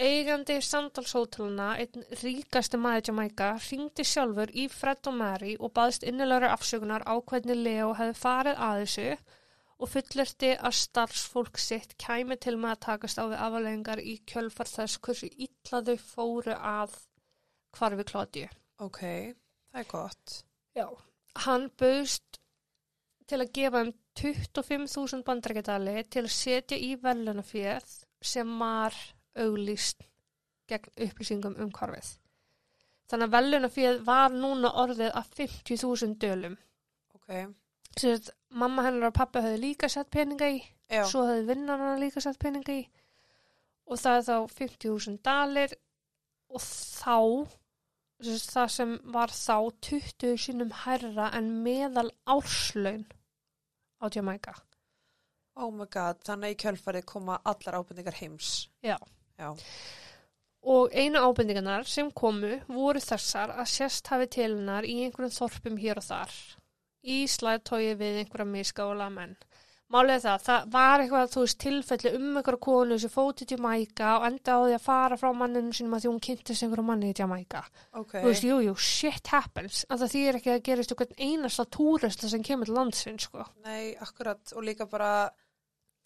[0.00, 6.48] Eigandi Sandalshóteluna, einn ríkasti maður Jamaica, ringdi sjálfur í Fred og Mary og baðist innilegur
[6.54, 9.08] afsökunar á hvernig Leo hefði farið að þessu
[9.80, 14.68] og fullirti að starfsfólk sitt kæmi til með að takast á við afalegingar í kjölfar
[14.68, 16.98] þess hversu illa þau fóru að
[17.78, 18.48] hvarfi Klodju.
[18.78, 19.00] ok,
[19.72, 20.40] það er gott
[20.76, 20.86] Já.
[21.46, 22.38] Hann bauðst
[23.30, 27.92] til að gefa um 25.000 bandarækjadali til að setja í velunaféð
[28.32, 28.96] sem var
[29.38, 30.04] auglýst
[30.70, 32.10] gegn upplýsingum um hvarfið.
[33.10, 36.56] Þannig að velunaféð var núna orðið af 50.000 dölum.
[37.14, 37.54] ok,
[37.98, 41.78] Sér að mamma hennar og pappa höfðu líka sett peninga í, já, svo höfðu vinnan
[41.80, 42.84] hennar líka sett peninga í
[43.90, 45.72] og það er þá 50.000 dalir
[46.50, 47.16] og þá
[48.20, 49.56] sagt, það sem var þá
[49.90, 53.06] 20 sinum hærra en meðal árslaun
[53.98, 54.54] á Jamaica.
[55.56, 58.96] oh my god þannig í kjölfarið koma allar ábendingar heims Já.
[59.38, 59.50] já,
[60.62, 65.78] Og einu ábendingarnar sem komu voru þessar að sérst hafi til hennar í einhverjum þorpum
[65.80, 66.34] hér og þar.
[67.04, 69.36] Í slæðtói við einhverja misgála menn.
[69.90, 74.10] Er það, það var eitthvað, þú veist, tilfelli um einhverja konu sem fótið til Jamaica
[74.20, 77.08] og enda á því að fara frá manninu sínum að því hún kynntist einhverju manni
[77.10, 77.64] í Jamaica.
[77.98, 79.80] ok Þú veist, jú, jú, shit happens.
[79.90, 83.48] En það þýðir ekki að gerist einhvern einasta túrista sem kemur til landsinn, sko.
[83.66, 85.10] Nei, akkurat, og líka bara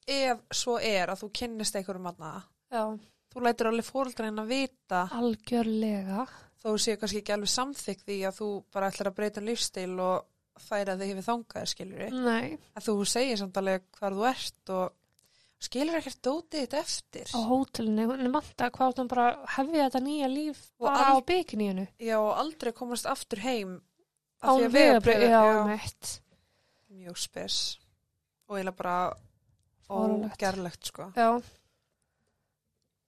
[0.08, 2.32] ef svo er að þú kynnist einhverjum manna,
[2.72, 2.88] Já,
[3.34, 6.24] þú lætur alveg fóreldræn að vita algjörlega.
[6.64, 10.24] þó séu kannski ekki alveg samþykk því að þú bara ætlar að breyta lífstil og
[10.60, 12.12] færa þig yfir þangaði, skilur við.
[12.24, 14.92] Nei, Að þú segir samt alveg hvar þú ert og
[15.64, 17.30] skilur ekkert dótið þitt eftir.
[17.34, 21.16] á hótelinu, hún er manta hvað hún bara hefði þetta nýja líf Og bara á
[21.24, 21.86] bygginíunu.
[21.98, 23.80] Já, og aldrei komast aftur heim
[24.42, 24.84] af því
[25.32, 26.20] að meitt.
[26.94, 27.78] mjög spes
[28.48, 29.14] og eiginlega bara
[29.88, 30.36] Fáránlegt.
[30.42, 31.12] ógerlegt, sko.
[31.16, 31.40] Já.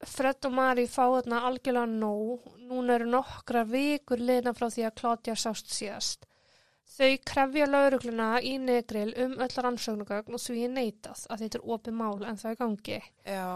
[0.06, 2.42] Fred og Mari fá þarna algjörlega nóg.
[2.68, 6.25] Núna eru nokkra vikur liðna frá því að Claudia sást síðast.
[6.86, 11.98] Þau krefja laurugluna í negril um öll rannsóknugögn og því neitað að þetta er opið
[11.98, 13.00] mál en það er gangi.
[13.26, 13.48] Já,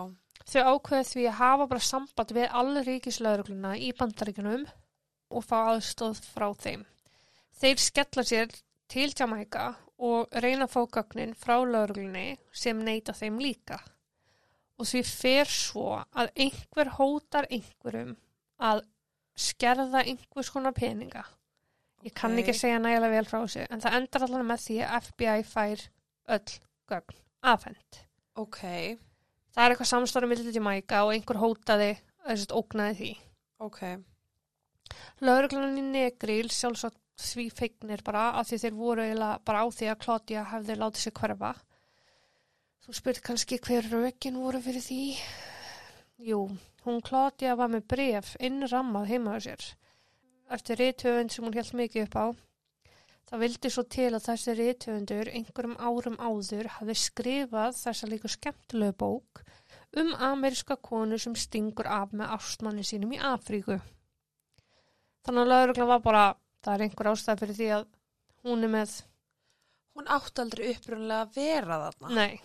[0.48, 4.64] Þau ákveða því að hafa bara samband við allir ríkislaurugluna í bandaríkunum
[5.30, 6.82] og fá aðstóð frá þeim.
[7.60, 8.54] Þeir skella sér
[8.90, 9.66] til Jamaica
[10.00, 13.78] og reyna að fá gögnin frá lauruglunni sem neita þeim líka.
[14.80, 18.16] Og því fer svo að einhver hótar einhverjum
[18.70, 18.82] að
[19.36, 21.26] skerða einhvers konar peninga.
[22.04, 22.38] Ég kann Ok.
[22.42, 25.82] ekki segja nægilega vel frá þessu, en það endar allan með því að FBI fær
[26.28, 26.54] öll
[26.88, 27.98] gögn afhend.
[28.36, 28.60] ok,
[29.50, 33.10] Það er eitthvað samstóra millir til Mæka og einhver hótaði, að ógnaði því.
[33.60, 33.80] ok,
[35.20, 39.88] Lauruglunan í Negril sjálfsagt því feignir bara að því þeir voru eiginlega bara á því
[39.92, 41.50] að Claudia hefði látið sig hverfa.
[42.86, 45.00] Þú spyrt kannski hver rökin voru fyrir því?
[46.30, 46.40] Jú,
[46.86, 49.60] hún Claudia var með bref innrammað heima á sér.
[50.50, 52.26] Eftir rithöfund sem hún held mikið upp á.
[53.30, 58.96] Það vildi svo til að þessi rithöfundur einhverjum árum áður hafi skrifað þessa líka skemmtilegu
[58.98, 59.44] bók
[60.00, 63.78] um ameríska konu sem stingur af með ástmanni sínum í Afríku.
[65.26, 66.26] Þannig að lauruglan var bara,
[66.64, 67.88] það er einhver ástæð fyrir því að
[68.46, 68.94] hún er með,
[69.94, 72.14] hún átti aldrei upprunlega að vera þarna.
[72.16, 72.40] nei,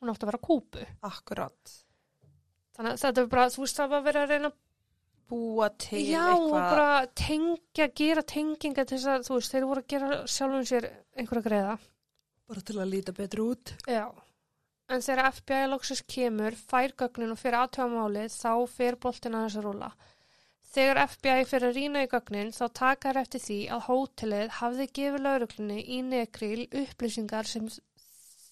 [0.00, 0.86] hún átti að vera kúpu.
[1.08, 1.76] Akkurat.
[2.76, 4.58] Þannig að þetta er bara, þú veist, það var verið að reyna að
[5.28, 6.70] búa til Já, eitthvað.
[6.72, 10.88] bara tengja, gera tenginga til þess að, þú veist, þeir voru að gera sjálfum sér
[11.16, 11.78] einhverja greiða.
[12.48, 13.74] bara til að líta betur út.
[13.86, 14.06] Já.
[14.88, 19.58] En þegar FBI loksins kemur, fær gögnin og fyrir aðtöfamálið, þá fer boltin að þess
[19.60, 19.90] að rúla.
[20.68, 25.22] Þegar FBI fyrir að rýna í gögnin, þá takar eftir því að hótelið hafði gefið
[25.26, 27.68] lauruglunni í nekril upplýsingar sem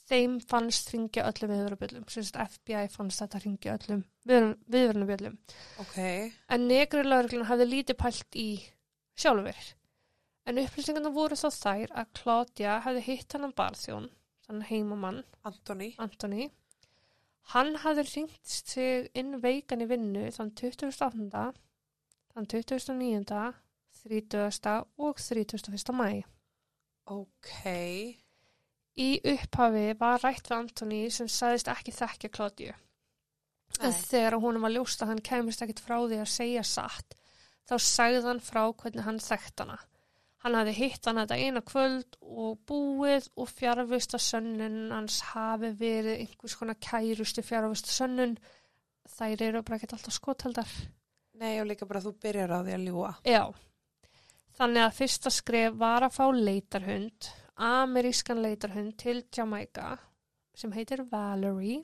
[0.06, 2.04] þeim fannst ringja öllum viðverðabjöllum.
[2.12, 5.38] Sérst FBI fannst þetta ringja öllum viðverðabjöllum.
[5.82, 5.96] Ok,
[6.52, 8.50] En negrið lauruglun hafði lítið pælt í
[9.18, 9.72] sjálfur.
[10.46, 14.10] En upplýsingarna voru þá þær að Claudia hefði hitt hann barþjón,
[14.46, 15.94] þann heimamann, Antoni.
[16.02, 16.50] Antoni.
[17.52, 21.52] Hann hafði ringt sig inn veikan í vinnu þann 28.
[22.34, 23.54] þann 29.
[24.06, 24.86] 30.
[25.02, 25.92] og 31.
[25.98, 26.22] mæ.
[27.06, 27.52] Ok,
[28.96, 32.72] Í upphafi var rætt við Antoni sem sagðist ekki þekkja Claudiu.
[33.84, 37.16] En þegar hún var ljóst að hann kemist ekkit frá því að segja satt,
[37.68, 39.76] þá sagði hann frá hvernig hann þekkt hana.
[40.46, 46.22] Hann hafði hitt hann þetta eina kvöld og búið og fjárvista sönnun hans hafi verið
[46.22, 48.36] einhvers konar kærustu fjárvista sönnun.
[49.10, 50.70] Þær eru bara ekkert alltaf skotaldar.
[51.36, 53.10] nei og líka bara þú byrjar á því að ljúa.
[53.26, 53.42] Já.
[54.56, 59.96] Þannig að fyrsta skref var að fá leitarhund, amerískan leitarhund til Jamaica
[60.56, 61.82] sem heitir Valerie.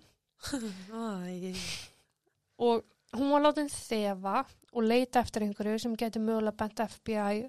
[2.59, 2.85] Og
[3.17, 7.43] hún var látin þefa og leita eftir einhverju sem getur mögulega bent FBI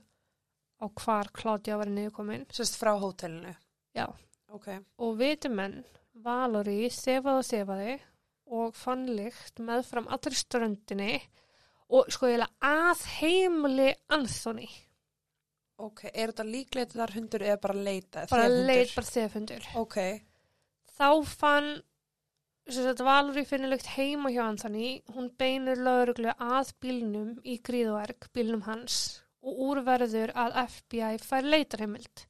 [0.83, 2.47] á hvar Claudia var niðurkomin.
[2.51, 3.53] Sérst frá hótelinu.
[3.95, 4.07] Já.
[4.53, 4.67] Ok,
[5.01, 5.79] og viti menn,
[6.13, 7.93] Valerie þefaði og þefaði
[8.53, 11.15] og fann lykt meðfram allri ströndinni
[11.93, 14.67] og sko ég að heimli Anthony,
[15.87, 18.27] ok, er þetta líklegt þar hundur eða bara leita?
[18.31, 19.67] bara leit bara þefundur.
[19.79, 19.97] Ok,
[20.93, 21.71] Þá fann
[22.69, 28.29] sem sagt, Valerie finnur lykt heima hjá Anthony, hún beinir lauruglu að bílnum í gríðverk,
[28.35, 28.99] bílnum hans
[29.43, 32.23] og úrverður að FBI fær leitarheimild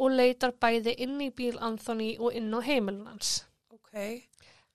[0.00, 3.44] og leitar bæði inn í bíl Anthony og inn á heimilin hans.
[3.70, 4.24] ok,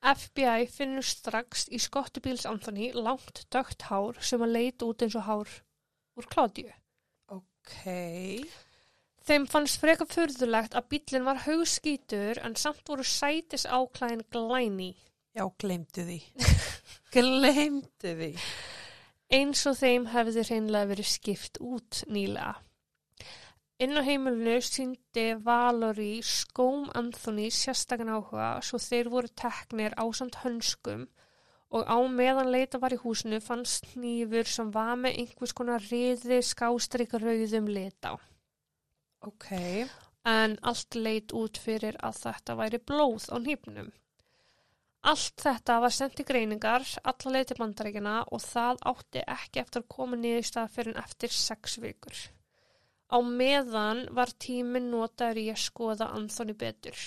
[0.06, 5.28] FBI finnur strax í skottubíls Anthony langt dögt hár sem að leita út eins og
[5.28, 5.60] hár
[6.16, 6.70] úr Claudiu.
[7.66, 8.46] Ok,
[9.26, 14.92] Þeim fannst freka furðulegt að bílinn var haugskítur en samt voru sætis áklæðin glæni.
[15.34, 16.20] já, glemdu því.
[17.16, 18.30] glemdu því.
[19.34, 22.54] eins og þeim hefði hreinlega verið skipt út nýlega.
[23.82, 30.38] Inn á heimilinu síndi Valori skóm Anthony sérstakann áhuga svo þeir voru teknir á samt
[30.46, 31.25] hönskum og
[31.84, 37.18] á meðan leita var í húsinu fannst nýfur sem var með einhvers konar riði skástrík
[37.20, 38.16] rauðum lit á.
[39.26, 39.52] Ok,
[40.26, 43.92] En allt leit út fyrir að þetta væri blóð á nýpnum.
[45.06, 49.84] Allt þetta var sendt í greiningar, alla leið til bandaríkina og það átti ekki eftir
[49.84, 52.24] að koma niður í stað fyrir en eftir sex vikur.
[53.14, 56.98] Á meðan var tíminn notaður í að skoða Anthony betur.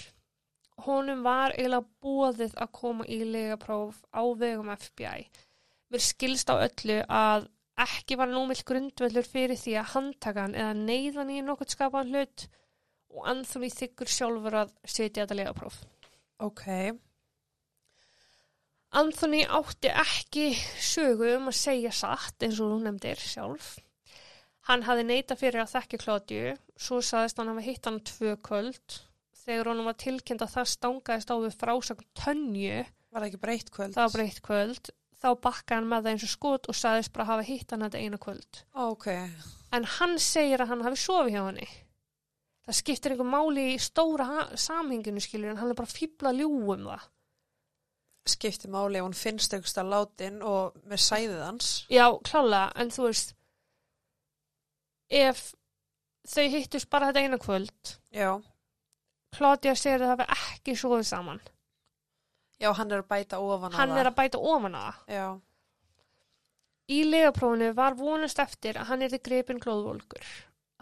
[0.87, 5.27] Honum var eiginlega bóðið að koma í legapróf á vegum FBI.
[5.89, 7.49] Mér skilst á öllu að
[7.83, 12.47] ekki var nómill grundvöldur fyrir því að handtaka hann eða neyðan í nokkurt skapaðan hlut
[13.15, 15.83] og Anthony þykkur sjálfur að setja þetta legapróf.
[16.39, 16.65] ok,
[18.97, 20.47] Anthony átti ekki
[20.81, 23.75] sögu um að segja satt eins og hún nefndir sjálf.
[24.69, 28.97] Hann hafði neita fyrir að þekka Klódiu, svo saðist hann hafa hitt hann tvö kvöld.
[29.49, 33.71] Þegar honum var tilkynnt að það stangaðist á við frásagn tönju, var það ekki breytt
[33.73, 33.95] kvöld?
[33.97, 37.29] það var breytt kvöld, þá bakkaði hann með það eins og skot og saðist bara
[37.31, 38.63] hafa hitt hann þetta eina kvöld.
[38.77, 39.07] Ok,
[39.73, 41.67] En hann segir að hann hafi sofið hjá henni.
[42.69, 44.27] Það skiptir einhver máli í stóra
[44.61, 47.07] samhenginu skilur en hann er bara fíbla ljúum það.
[48.29, 51.69] skipti máli ef hún finnst einhversta látin og með sæðið hans.
[51.89, 53.33] Já, klálega, en þú veist,
[55.09, 55.55] ef
[56.29, 58.35] þau hittust bara þetta eina kvöld, Já,
[59.37, 61.41] Claudia segir að það hafi ekki svoðið saman.
[62.61, 63.99] já, hann er að bæta ofan á Hann það.
[64.03, 65.15] er að bæta ofan að það.
[65.19, 65.27] Já,
[66.89, 70.29] Í legaprófinu var vonast eftir að hann er þið grepin glóðvolkur.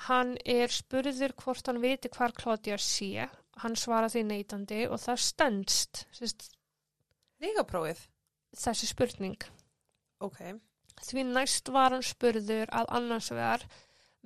[0.06, 3.26] Hann er spurður hvort hann viti hvar Claudia sé.
[3.58, 6.46] Hann svara því neitandi og það stendst sérst,
[7.42, 8.04] líkaprófið.
[8.56, 9.36] þessi spurning.
[10.20, 10.38] Ok,
[11.02, 13.66] Því næst var hann spurður að annars vegar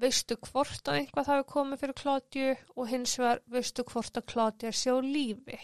[0.00, 4.72] veistu hvort að eitthvað hafi komið fyrir Kládju og hins vegar veistu hvort að Kládja
[4.72, 5.58] sé á lífi?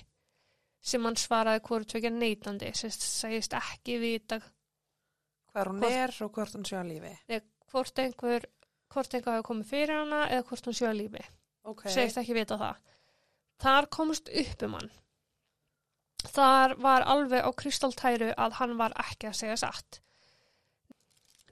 [0.87, 6.33] Sem hann svaraði hvort tvekja neitandi sérst segist ekki vita hvað hún Hvort- er og
[6.37, 7.15] hvort hún á lífi.
[7.29, 8.45] eða hvort einhver
[8.93, 11.25] hvort einhver hafi komið fyrir hana eða hvort hún á lífi.
[11.65, 12.77] Ok, segist ekki vita það.
[13.59, 14.91] Þar komst upp um hann.
[16.27, 20.01] Þar var alveg á kristaltæru að hann var ekki að segja satt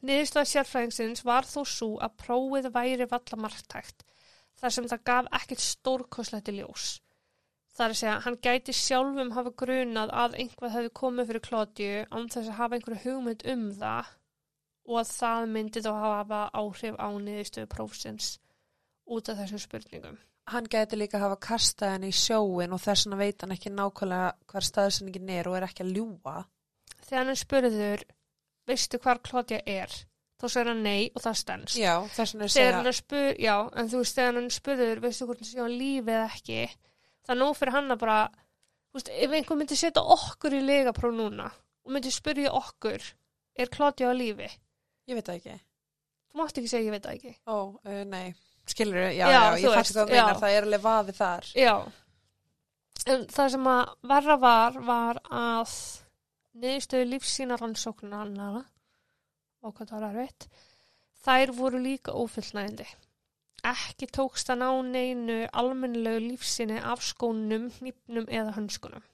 [0.04, 4.04] Niðurstaða sérfræðingsins var þó svo að prófið væri valla margtækt
[4.60, 6.98] þar sem það gaf ekkert stórkosleiti ljós.
[7.74, 12.04] Það er að segja, hann gæti sjálfum hafa grunað að einhvað hefði komið fyrir Klódiu
[12.12, 14.12] án þess að hafa einhverju hugmynd um það
[14.84, 18.28] og að það myndi þá hafa áhrif á niðurstöðu prófsins
[19.10, 20.20] út af þessum spurningum.
[20.52, 24.32] Hann gæti líka hafa kastað henni í sjóin og þess vegna veit hann ekki nákvæmlega
[24.52, 26.36] hver staðsendingin er og er ekki að ljúa.
[27.08, 28.04] Þegar hann spurður,
[28.68, 29.92] veistu hvar Klódia er?
[30.40, 31.74] Þá segir hann nei og það stens.
[31.78, 35.28] Já, þess vegna að segja, hann spur, já, en þú veist, þegar hann spurður, veistu
[35.28, 36.58] hvort hann sé á lífi eða ekki,
[37.24, 38.16] það er nóg fyrir hann að bara,
[38.90, 41.46] þú veist, ef einhver myndi setja okkur í legapróf núna
[41.84, 43.06] og myndi spurja okkur,
[43.56, 44.50] er Klódia á lífi?
[45.08, 45.56] ég veit það ekki.
[46.32, 47.34] Þú mátt ekki segja, ég veit það ekki.
[47.46, 48.34] Ó, uh, nei,
[48.66, 50.40] skilur já, já, Já, ég þú fætti það meinar, já.
[50.42, 51.50] það er alveg vaðið þar.
[51.60, 51.74] Já.
[53.04, 55.74] En það sem að verra var, var að
[56.60, 58.62] niðurstöðu lífsýnaransóknar annara,
[59.64, 60.46] og hvað það var erfitt,
[61.24, 62.86] þær voru líka ófullnægindi.
[63.64, 69.06] Ekki tókst að ná neinu almennilegu lífsýni af skónum, hnípnum eða hönskunum.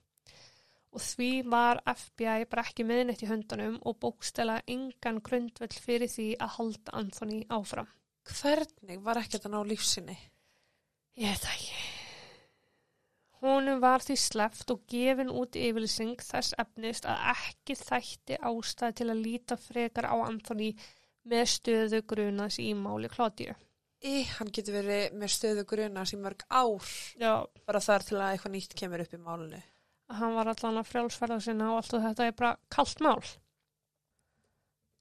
[0.91, 6.33] Og því var FBI bara ekki meðnett í höndunum og bókstela engan grundvöld fyrir því
[6.43, 7.87] að halda Anthony áfram.
[8.27, 10.19] Hvernig var ekkert að ná lífsinni?
[11.21, 12.00] Ég veit ekki.
[13.41, 19.09] Honum var því sleft og gefin út yfirlýsing þess efnist að ekki þætti ástæði til
[19.09, 20.75] að líta frekar á Anthony
[21.31, 23.55] með stöðu grunas í máli Klódiu.
[24.01, 26.87] Í, hann getur verið með stöðu grunas í mörg ár,
[27.21, 29.63] Já, bara þar til að eitthvað nýtt kemur upp í málunni.
[30.11, 33.21] hann var allan að frjálsferða sinna og allt og þetta er bara kallt mál.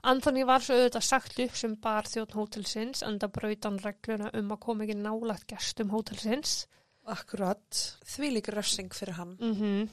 [0.10, 4.30] Anthony var svo auðvitað sagt upp sem bar þjótt hótelsins en það braut hann regluna
[4.40, 6.68] um að koma ekki nálagt gestum hótelsins.
[7.10, 7.82] Akkurat.
[8.06, 9.36] Því líka refsing fyrir hann.
[9.40, 9.90] Mm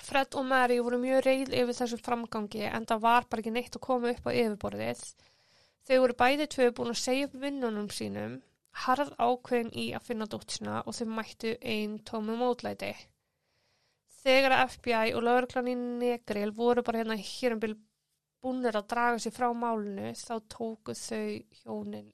[0.00, 3.76] Fred og Mary voru mjög reyð yfir þessum framgangi en það var bara ekki neitt
[3.76, 5.02] að koma upp á yfirborðið.
[5.86, 8.38] Þau voru bæði tvö búin að segja upp vinnunum sínum,
[8.84, 12.94] harð ákveðin í að finna dóttina og þau mættu einn tómu mótlæti.
[14.20, 17.76] Þegar FBI og lögreglan í Negril voru bara hérna hér um bil
[18.40, 22.12] búinir að draga sér frá málinu þá tóku þau hjónin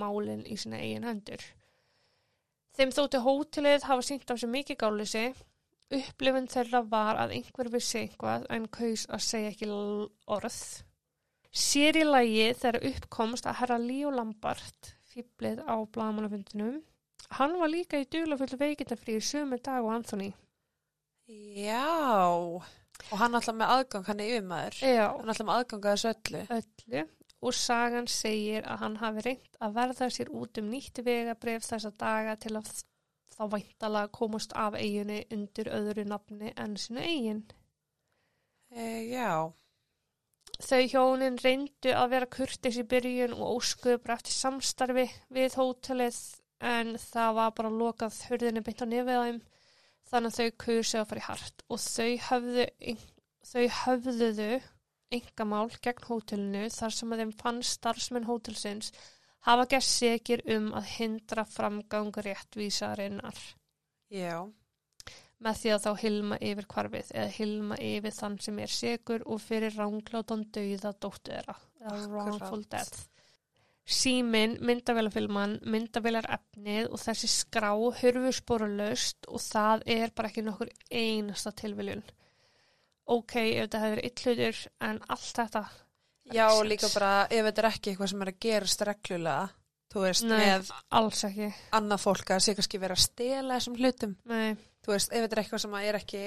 [0.00, 1.44] málin í sína eigin hendur.
[2.76, 5.24] Þeim þótti hótelið hafa sínt af sér mikið gáleysi.
[5.92, 9.68] Upplifun þeirra var að einhver vissi eitthvað en kaus að segja ekki
[10.32, 10.56] orð.
[11.52, 16.78] Sér í lagi þegar uppkomst að herra Líó Lambart, fýblið á blagamannafundinum,
[17.36, 20.30] hann var líka í duglafullu veikindafríi sömu dag og Anthony.
[21.28, 21.84] Já.
[23.12, 24.78] Og hann alltaf með aðgang, hann er yfirmaður.
[24.80, 26.42] Já, Hann alltaf með aðgang að þessu öllu.
[26.56, 27.04] öllu.
[27.42, 31.90] Og sagan segir að hann hafi reynt að verða sér út um nýtt vegabref þessa
[31.98, 32.70] daga til að
[33.32, 37.42] þá væntalega komast af eiginni undir öðru nafni en sinu eigin.
[38.70, 39.50] E, já.
[40.62, 46.20] Þau hjónin reyndu að vera kurtis í byrjun og óskuðu bara eftir samstarfi við hótelið
[46.62, 49.40] en það var bara lokað hurðinni beint á þeim
[50.12, 52.66] þannig að þau kusu að fara í hart og þau höfðu,
[53.48, 54.50] þau höfðuðu
[55.18, 58.92] engamál gegn hótelinu þar sem að þeim fann starfsmenn hótelsins
[59.46, 63.38] hafa gert segir um að hindra framgang réttvísarinnar
[64.12, 64.42] Já.
[65.42, 69.42] með því að þá hilma yfir kvarfið eða hilma yfir þann sem er segur og
[69.42, 72.12] fyrir ránglátan dauða dóttu þeirra eða Akkurat.
[72.12, 73.08] wrongful death.
[73.82, 80.70] Símin, myndavélafilman, myndavélar efnið og þessi skrá hurfu sporulaust og það er bara ekki nokkur
[80.86, 82.04] einasta tilviljun.
[83.12, 85.64] Ok, ef þetta hefur eitt hlutur en allt þetta
[86.32, 89.48] Já, og líka bara, ef þetta er ekki eitthvað sem er að gerast reglulega,
[89.92, 90.38] þú veist, Nei.
[90.40, 91.48] með alls ekki.
[91.76, 94.14] annað fólk að sé kannski vera að stela þessum hlutum.
[94.30, 96.22] Nei, Þú veist, ef þetta er eitthvað sem er ekki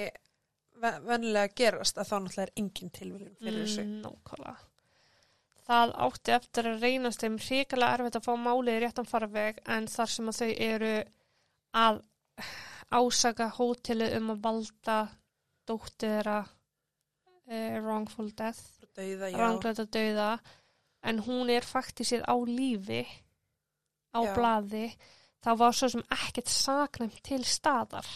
[0.80, 3.82] ve- venjulega að gerast, að þá náttúrulega er engin tilviljun fyrir þessu.
[3.84, 4.56] Mm, Nákvæmlega.
[5.66, 9.88] Það átti eftir að reynast þeim hrikalega erfitt að fá málið í réttan farveg en
[9.90, 10.92] þar sem að þau eru
[11.74, 12.00] að
[13.00, 14.98] ásaka hótelið um að valda
[15.66, 16.36] dóttir þeirra
[17.48, 18.62] eh, wrongful death,
[18.96, 19.36] já.
[19.36, 20.38] ránglæta dauða
[21.02, 23.04] en hún er faktisir á lífi
[24.16, 24.34] á Já.
[24.34, 24.86] blaði
[25.44, 28.06] þá var svo sem ekkert saknæmt til staðar.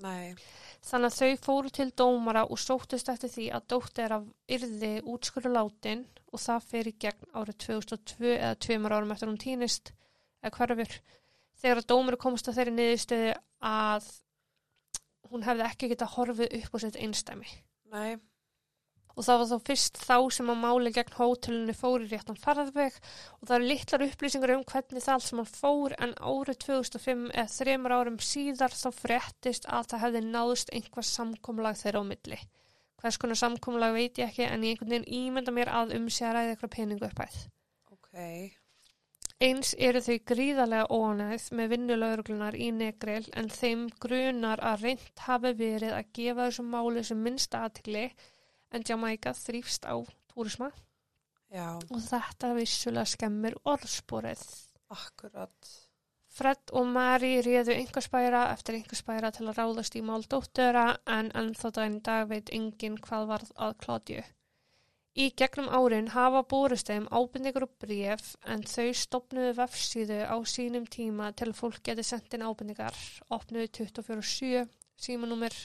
[0.00, 0.34] Nei,
[0.80, 5.52] Þannig að þau fóru til dómara og sóttist eftir því að dóttir af yrði útskuru
[5.52, 9.92] látin og það fer í gegn árið 2002 eða tveimur árum eftir hún týnist
[10.40, 10.96] eða hverfur.
[11.60, 13.34] Þegar að dómari komast að þeirri niðurstöðu
[13.70, 14.08] að
[15.30, 17.52] hún hefði ekki getað horfið upp á sitt einstæmi.
[17.92, 18.16] nei,
[19.20, 22.94] Og það var þá fyrst þá sem að máli gegn hótelinu fór í réttan farðveg
[22.96, 27.26] og það eru litlar upplýsingar um hvernig það allt sem hann fór en árið 2005
[27.34, 32.40] eða þreymur árum síðar þá fréttist að það hefði náðust einhvað samkomlag þeirra á milli.
[33.04, 36.24] Hvers konar samkomulag veit ég ekki en ég einhvern veginn ímynda mér að um sé
[36.30, 37.38] að ræða eitthvað peningu uppæð.
[37.92, 38.56] Ok.
[39.40, 45.54] Eins eru þau gríðarlega óanæð með vinnulauruglunar í Negril en þeim grunar að reynd hafi
[45.60, 48.10] verið að gefa þessum máli sem minnst aðtikli
[48.70, 49.96] en Jamaica þrýfst á
[50.32, 50.70] túrisma
[51.50, 54.42] Já, og þetta vissulega skemmir orðsporið.
[54.90, 55.70] akkurat.
[56.30, 61.86] Fred og Mary réðu einhverspæra eftir einhverspæra til að ráðast í mál dóttöra en ennþá
[61.86, 64.22] í dag veit enginn hvað varð að Klodju.
[65.18, 70.86] Í gegnum árin hafa búrist þeim ábyrningur og bref en þau stopnuðu vefsíðu á sínum
[70.86, 72.94] tíma til fólk geti sendt inn ábyrningar,
[73.34, 74.68] opnuðu 24-7
[75.02, 75.56] símanúmer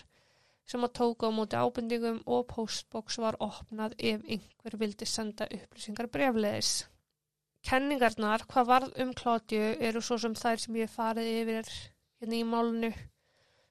[0.65, 6.09] sem að tóka á móti ábyrningum og postbox var opnað ef einhver vildi senda upplýsingar
[6.13, 6.71] brefleðis.
[7.65, 11.69] Kenningarnar, hvað varð um Klodju, eru svo sem þær sem ég farið yfir
[12.21, 12.91] hérna í málunu.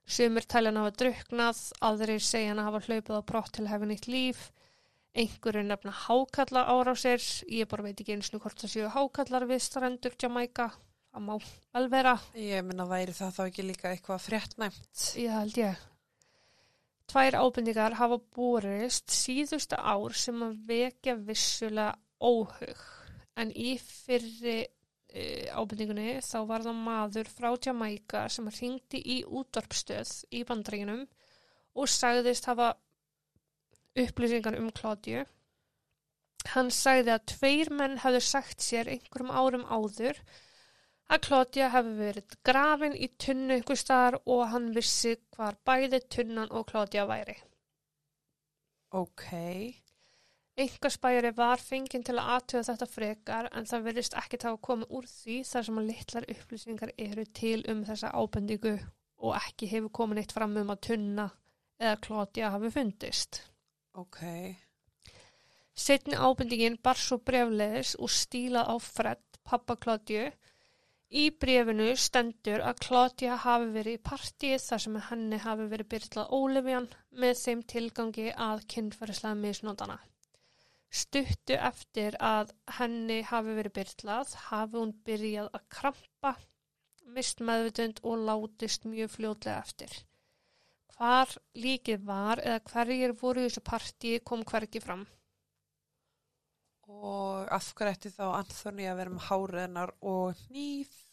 [0.04, 4.08] Sumir tæljan hafa druknað, aðrir segja hann að hafa hlaupið á brott til hefa nýtt
[4.10, 4.42] líf.
[5.14, 9.62] Einhverju nefna hákalla árásir, ég bara veit ekki eins og hvort það séu hákallar við
[9.62, 10.72] strandur Jamaica,
[11.14, 15.04] það má vel vera, Ég minna væri það þá ekki líka eitthvað fréttnæmt.
[15.22, 15.78] ég held ég.
[17.10, 21.92] Tvær ábendingar hafa borist síðustu ár sem að vekja vissulega
[22.24, 22.80] óhug.
[23.36, 30.14] En í fyrri uh, ábendingunni þá var það maður frá Jamaica sem hringdi í útvarpstöð
[30.32, 31.04] í bandreikinum
[31.74, 32.72] og sagðist hafa
[33.98, 35.24] upplýsingar um Klodju.
[36.54, 40.18] Hann sagði að tveir menn hafðu sagt sér einhverjum árum áður
[41.12, 46.52] að Klodja hefði verið grafin í tunnu einhver staðar og hann vissi hvar bæði tunnan
[46.52, 47.36] og Klodja væri.
[48.94, 49.26] Ok.
[50.54, 54.86] Engarspæri var fenginn til að aðtöða þetta frekar en það verðist ekki þá að koma
[54.94, 58.76] úr því þar sem að litlar upplýsingar eru til um þessa ábendingu
[59.24, 61.26] og ekki hefur komin eitt fram um að tunna
[61.80, 63.40] eða Klodja hafi fundist.
[63.98, 64.22] Ok.
[65.74, 70.28] Setni ábendingin bar svo brefleðis og stílað á Fred, pappa Klodju.
[71.14, 76.32] Í brefinu stendur að Klodja hafi verið í partíið þar sem henni hafi verið byrlað
[76.38, 76.88] Ólefjan
[77.22, 79.98] með þeim tilgangi að kynferðislega misnótana.
[81.02, 82.50] Stuttu eftir að
[82.80, 86.34] henni hafi verið byrlað hafi hún byrjað að krampa,
[87.14, 89.96] mist meðvutund og látist mjög fljótlega eftir.
[90.96, 95.06] Hvar líkið var eða hverjir voru í þessu partíi kom hvergi fram.
[96.90, 101.03] Og af hverju ætti þá Anthony að vera með háriðnar og nýf?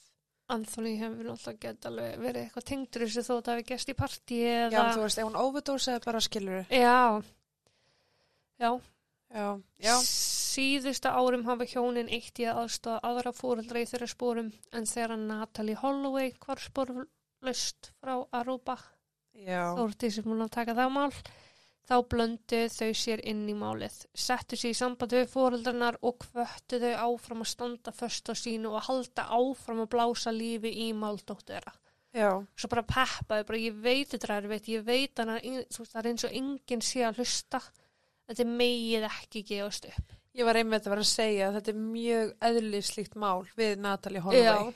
[0.55, 3.97] Anthony hefur náttúrulega gett alveg verið eitthvað tengdur þessu þó að það hefði gæst í
[4.01, 4.87] partíi Já, eða...
[4.95, 7.21] þú veist, ef hún overdose eða bara skilur Já,
[8.61, 8.71] já.
[9.31, 9.47] Já,
[9.79, 9.93] já.
[10.03, 15.15] Síðustu árum hafa hjónin eitt í að aðstofa aðra fóreldra í þeirra spórum en þegar
[15.21, 18.75] Natalie Holloway var spórlust frá Aruba,
[19.31, 21.13] Já, Þórti sem hún að taka það mál,
[21.89, 26.79] þá blöndu þau sér inn í málið, settu sér í samband við fóreldrarnar og kvöttu
[26.81, 31.55] þau áfram að standa först á sínu og halda áfram að blása lífi í máldóttu
[31.55, 31.73] þeirra.
[32.13, 32.29] já,
[32.59, 36.01] svo bara peppaði, bara ég veit þetta er erfitt, ég veit hana, þú veist, það
[36.01, 37.61] er eins og enginn sé að hlusta,
[38.29, 40.17] þetta megið ekki gefast upp.
[40.35, 44.23] ég var einmitt að vera að segja að þetta er mjög eðlislíkt mál við Natalie
[44.23, 44.73] Holloway.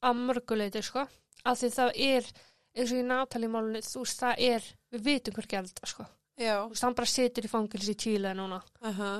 [0.00, 1.06] að mörguleiti, sko,
[1.44, 2.32] af því það er,
[2.76, 6.08] eins og í nátalímálunni, þú veist, það er, við vitum hver það, sko.
[6.40, 8.62] Já, Þú veist, hann bara situr í fangilsi í Tíla núna.
[8.80, 9.10] aha,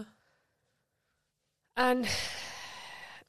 [1.81, 2.03] En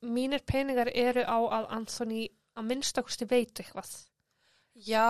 [0.01, 2.23] mínir peningar eru á að Anthony
[2.57, 3.91] að minnstakosti veit eitthvað.
[4.75, 5.05] já,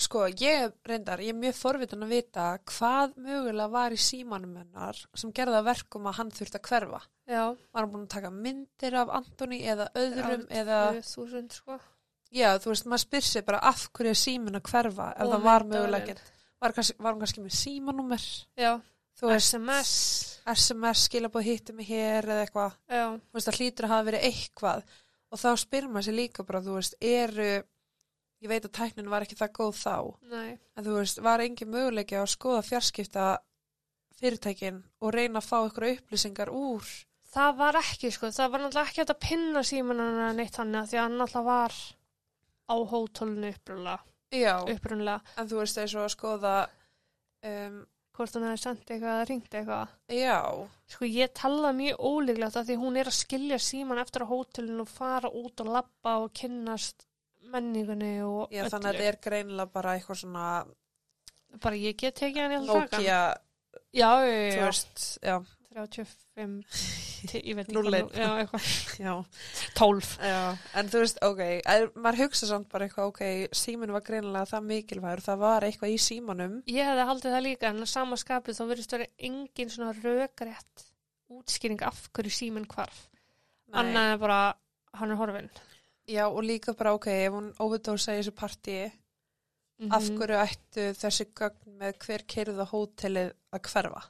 [0.00, 4.96] sko, ég reyndar, ég er mjög forvitin að vita hvað mögulega var í símanum hennar
[5.14, 7.00] sem gerði að verkum að hann þurfti að hverfa.
[7.30, 11.78] Já, Var hann búin að taka myndir af Anthony eða öðrum eða, 2000, sko.
[12.32, 15.42] já, þú veist, maður spyr sér bara af hverju er símin að hverfa ef það
[15.44, 16.18] var mögulega ekki.
[16.60, 18.24] Var, var hann kannski með símanúmer?
[19.20, 19.92] SMS.
[20.48, 22.76] SMS skilabóð hitti mig hér eða eitthvað.
[22.88, 24.84] Já, þú veist, það hlýtur að hafa verið eitthvað
[25.30, 27.50] og þá spyr maður sér líka bara, þú veist, eru
[28.40, 29.94] ég veit að tæknin var ekki það góð þá
[30.32, 30.56] nei.
[30.56, 33.28] en þú veist, var engin möguleiki að skoða fjarskipta
[34.20, 36.90] fyrirtækin og reyna að fá ykkur upplýsingar úr
[37.30, 41.04] Það var ekki, sko, það var náttúrulega ekki að pinna símanana neitt hann því að
[41.04, 41.76] hann náttúrulega var
[42.66, 43.52] á hótólinu
[44.32, 45.20] upprunlega, já, upprunlega.
[45.36, 46.54] en þú veist, og að skoða
[47.50, 47.80] um,
[48.16, 49.92] hvort hann hefði sendt eitthvað eða ringt eitthvað.
[50.12, 50.38] já,
[50.90, 54.84] Sko, ég talaði mjög ólíklegt að því hún er að skilja síman eftir á hótelinu
[54.84, 57.06] og fara út og labba og kynnast
[57.50, 60.48] menningunni og já þannig að þetta er greinilega bara eitthvað svona
[61.60, 63.14] Bara ég get tekið hann í alltaf Nokia,
[63.90, 64.66] Já, já, þú já.
[64.68, 65.38] veist já,
[65.70, 66.64] 35
[67.30, 68.08] til, ég veit ekki Núll hvað einn.
[68.08, 68.68] nú- já, eitthvað,
[69.04, 69.12] Já,
[69.78, 70.38] 12 já,
[70.80, 73.22] en þú veist, ok, er, maður hugsa samt bara eitthvað, ok,
[73.54, 76.56] síminn var greinilega það mikilvægur, það var eitthvað í símanum.
[76.66, 80.86] ég hefði haldið það líka en að sama skapið þá verðist vera engin svona rökrétt
[81.30, 83.04] útskýring af hverju síminn hvarf
[83.70, 84.40] annað en bara
[84.98, 85.50] hann er horfinn
[86.10, 88.88] Já, og líka bara, ok, ef hún overdósa í þessu partíi,
[89.80, 89.92] Mhm.
[89.96, 94.02] af hverju ættu þessi gögn með hver keirða hótelið að hverfa?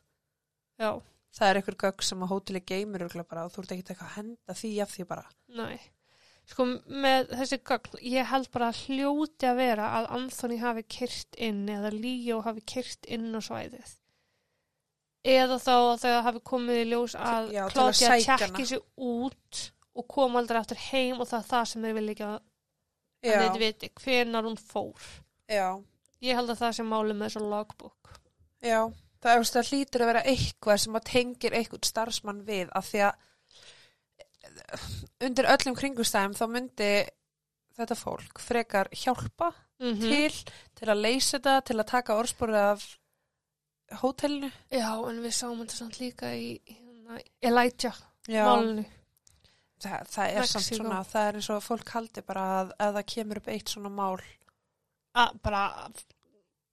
[0.81, 0.89] já,
[1.31, 4.71] Það er einhver gögn sem að hótelið geymir og þú ert ekki að henda því
[4.83, 5.27] af því bara.
[5.49, 5.81] nei.
[6.51, 11.37] Sko með þessi gögn ég held bara að hljóti að vera að Anthony hafi kyrt
[11.39, 13.93] inn eða Líó hafi kyrt inn á svæðið.
[15.31, 19.61] Eða þá að það hafi komið í ljós að til að tjekki sig út
[19.95, 22.39] og kom aldrei aftur heim og það er það sem þeir vilja ekki að
[23.29, 25.07] þeir viti hvenar hún fór.
[25.51, 25.69] Já,
[26.25, 28.13] ég held að það sem máli með þessu logbook.
[28.65, 28.81] Já.
[29.21, 33.03] Það, er, það hlýtur að vera eitthvað sem að tengir einhvern starfsmann við af því
[33.09, 33.27] að
[35.27, 36.93] undir öllum kringustæðum þá myndi
[37.81, 40.33] þetta fólk frekar hjálpa mm til,
[40.77, 42.83] til að leysa þetta, til að taka orðsporið af
[44.03, 44.51] hótelinu.
[44.69, 47.97] já en við sáum þetta samt líka í hérna, Elijah
[48.29, 48.85] málinu
[49.81, 50.79] það, það er samt Mexíkó.
[50.83, 53.93] svona, það er eins og fólk haldi bara að, að það kemur upp eitt svona
[53.95, 54.21] mál
[55.21, 55.65] að bara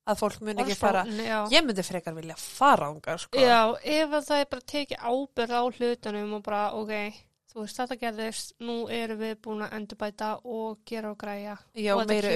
[0.07, 1.05] að fólk mun ekki fara.
[1.05, 1.39] já.
[1.51, 3.39] Ég myndi frekar vilja fara ángar, sko.
[3.39, 6.93] já, ef að það er bara tekið ábyrð á hlutunum og bara ok
[7.57, 11.93] þú veist þetta gerðist, nú erum við búin að endurbæta og gera og græja Já,
[11.95, 12.33] Og meiri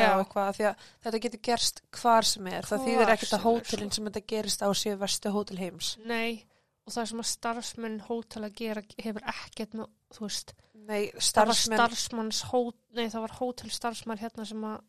[0.00, 0.14] Já.
[0.16, 2.66] og eitthvað, því að þetta getur gerst hvar sem er.
[2.66, 5.92] Það Hvar þýðir ekkert að er, hótelin sem þetta gerist á séu verstu hótel heims.
[6.04, 6.42] nei,
[6.86, 11.20] og það sem að starfsmenn hótel að gera hefur ekkert með, þú veist Nei, það
[11.20, 14.80] var starfsmenn, starfsmanns hót, nei það var hótelstarfsmann hérna sem að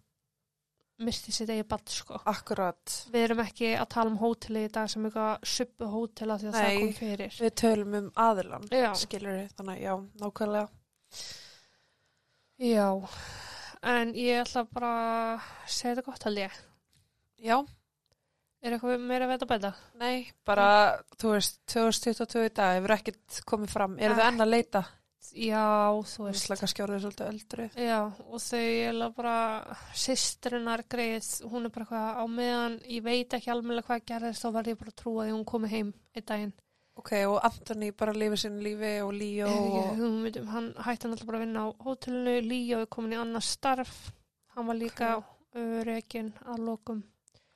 [1.01, 4.89] misti sitt eigi badd sko akkurat, við erum ekki að tala um hóteli í dag
[4.91, 6.79] sem eitthvað suppu hótela því að það Nei.
[6.81, 9.93] kom fyrir við tölum um aðilan, já, skilur við, þannig að já,
[10.23, 10.67] nákvæmlega.
[12.61, 12.87] já
[13.81, 14.91] en ég ætla bara
[15.33, 16.59] að segja þetta gott held ég
[17.41, 17.55] Já,
[18.61, 19.71] er eitthvað meira að veta bæta?
[19.97, 20.67] nei, bara,
[21.17, 23.95] þú veist, 2022 í dag, hefur ekkert komið fram.
[23.97, 24.27] Eru þau Ekki.
[24.35, 24.81] enn að leita?
[25.35, 27.67] Já, þú veist, slaka skjórið svolítið öldru.
[27.75, 29.35] já, og þau er bara
[29.93, 34.49] sýstrinnar greið hún er bara eitthvað á meðan ég veit ekki alveg hvað gerðist þá
[34.57, 36.53] var ég bara að trúa því hún komið heim einn daginn.
[36.99, 40.01] Ok, og Anthony bara lifið sinni lífi og Líó hef og...
[40.03, 43.47] um, hann hætti hann alltaf bara að vinna á hótelinu, Líó er komin í annað
[43.47, 43.95] starf,
[44.55, 45.81] hann var líka okay.
[45.87, 47.01] rekin að lokum.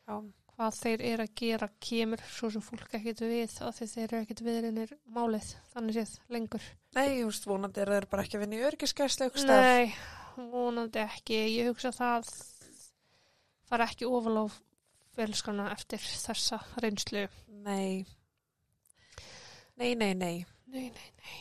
[0.07, 0.21] Já,
[0.55, 4.19] hvað þeir eru að gera kemur svo sem fólk ekkert við af því þeir eru
[4.23, 6.67] ekkert viðrinir málið þannig séð lengur.
[6.95, 8.61] nei, þú veist, vonandi er þeir bara ekki að vinna í
[9.43, 9.65] stað.
[9.65, 9.95] Nei,
[10.53, 12.29] vonandi ekki, ég hugsa að það
[13.69, 14.45] fara ekki ofal á
[15.15, 17.25] felskana eftir þessa reynslu.
[17.65, 18.05] Nei.
[19.75, 20.45] Nei, nei, nei.
[20.71, 21.37] Nei, nei.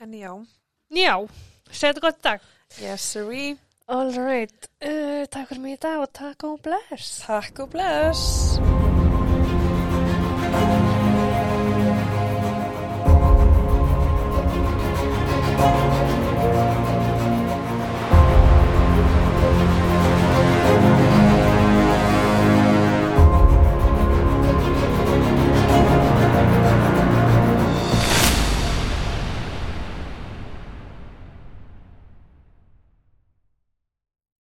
[0.00, 0.32] En já,
[0.90, 1.14] Já,
[1.70, 2.40] segðu gott dag.
[2.80, 3.56] yes, sirree.
[3.90, 7.24] All right, uh, takk fyrir mig í dag og takk og bless.
[7.24, 8.79] Takk og bless.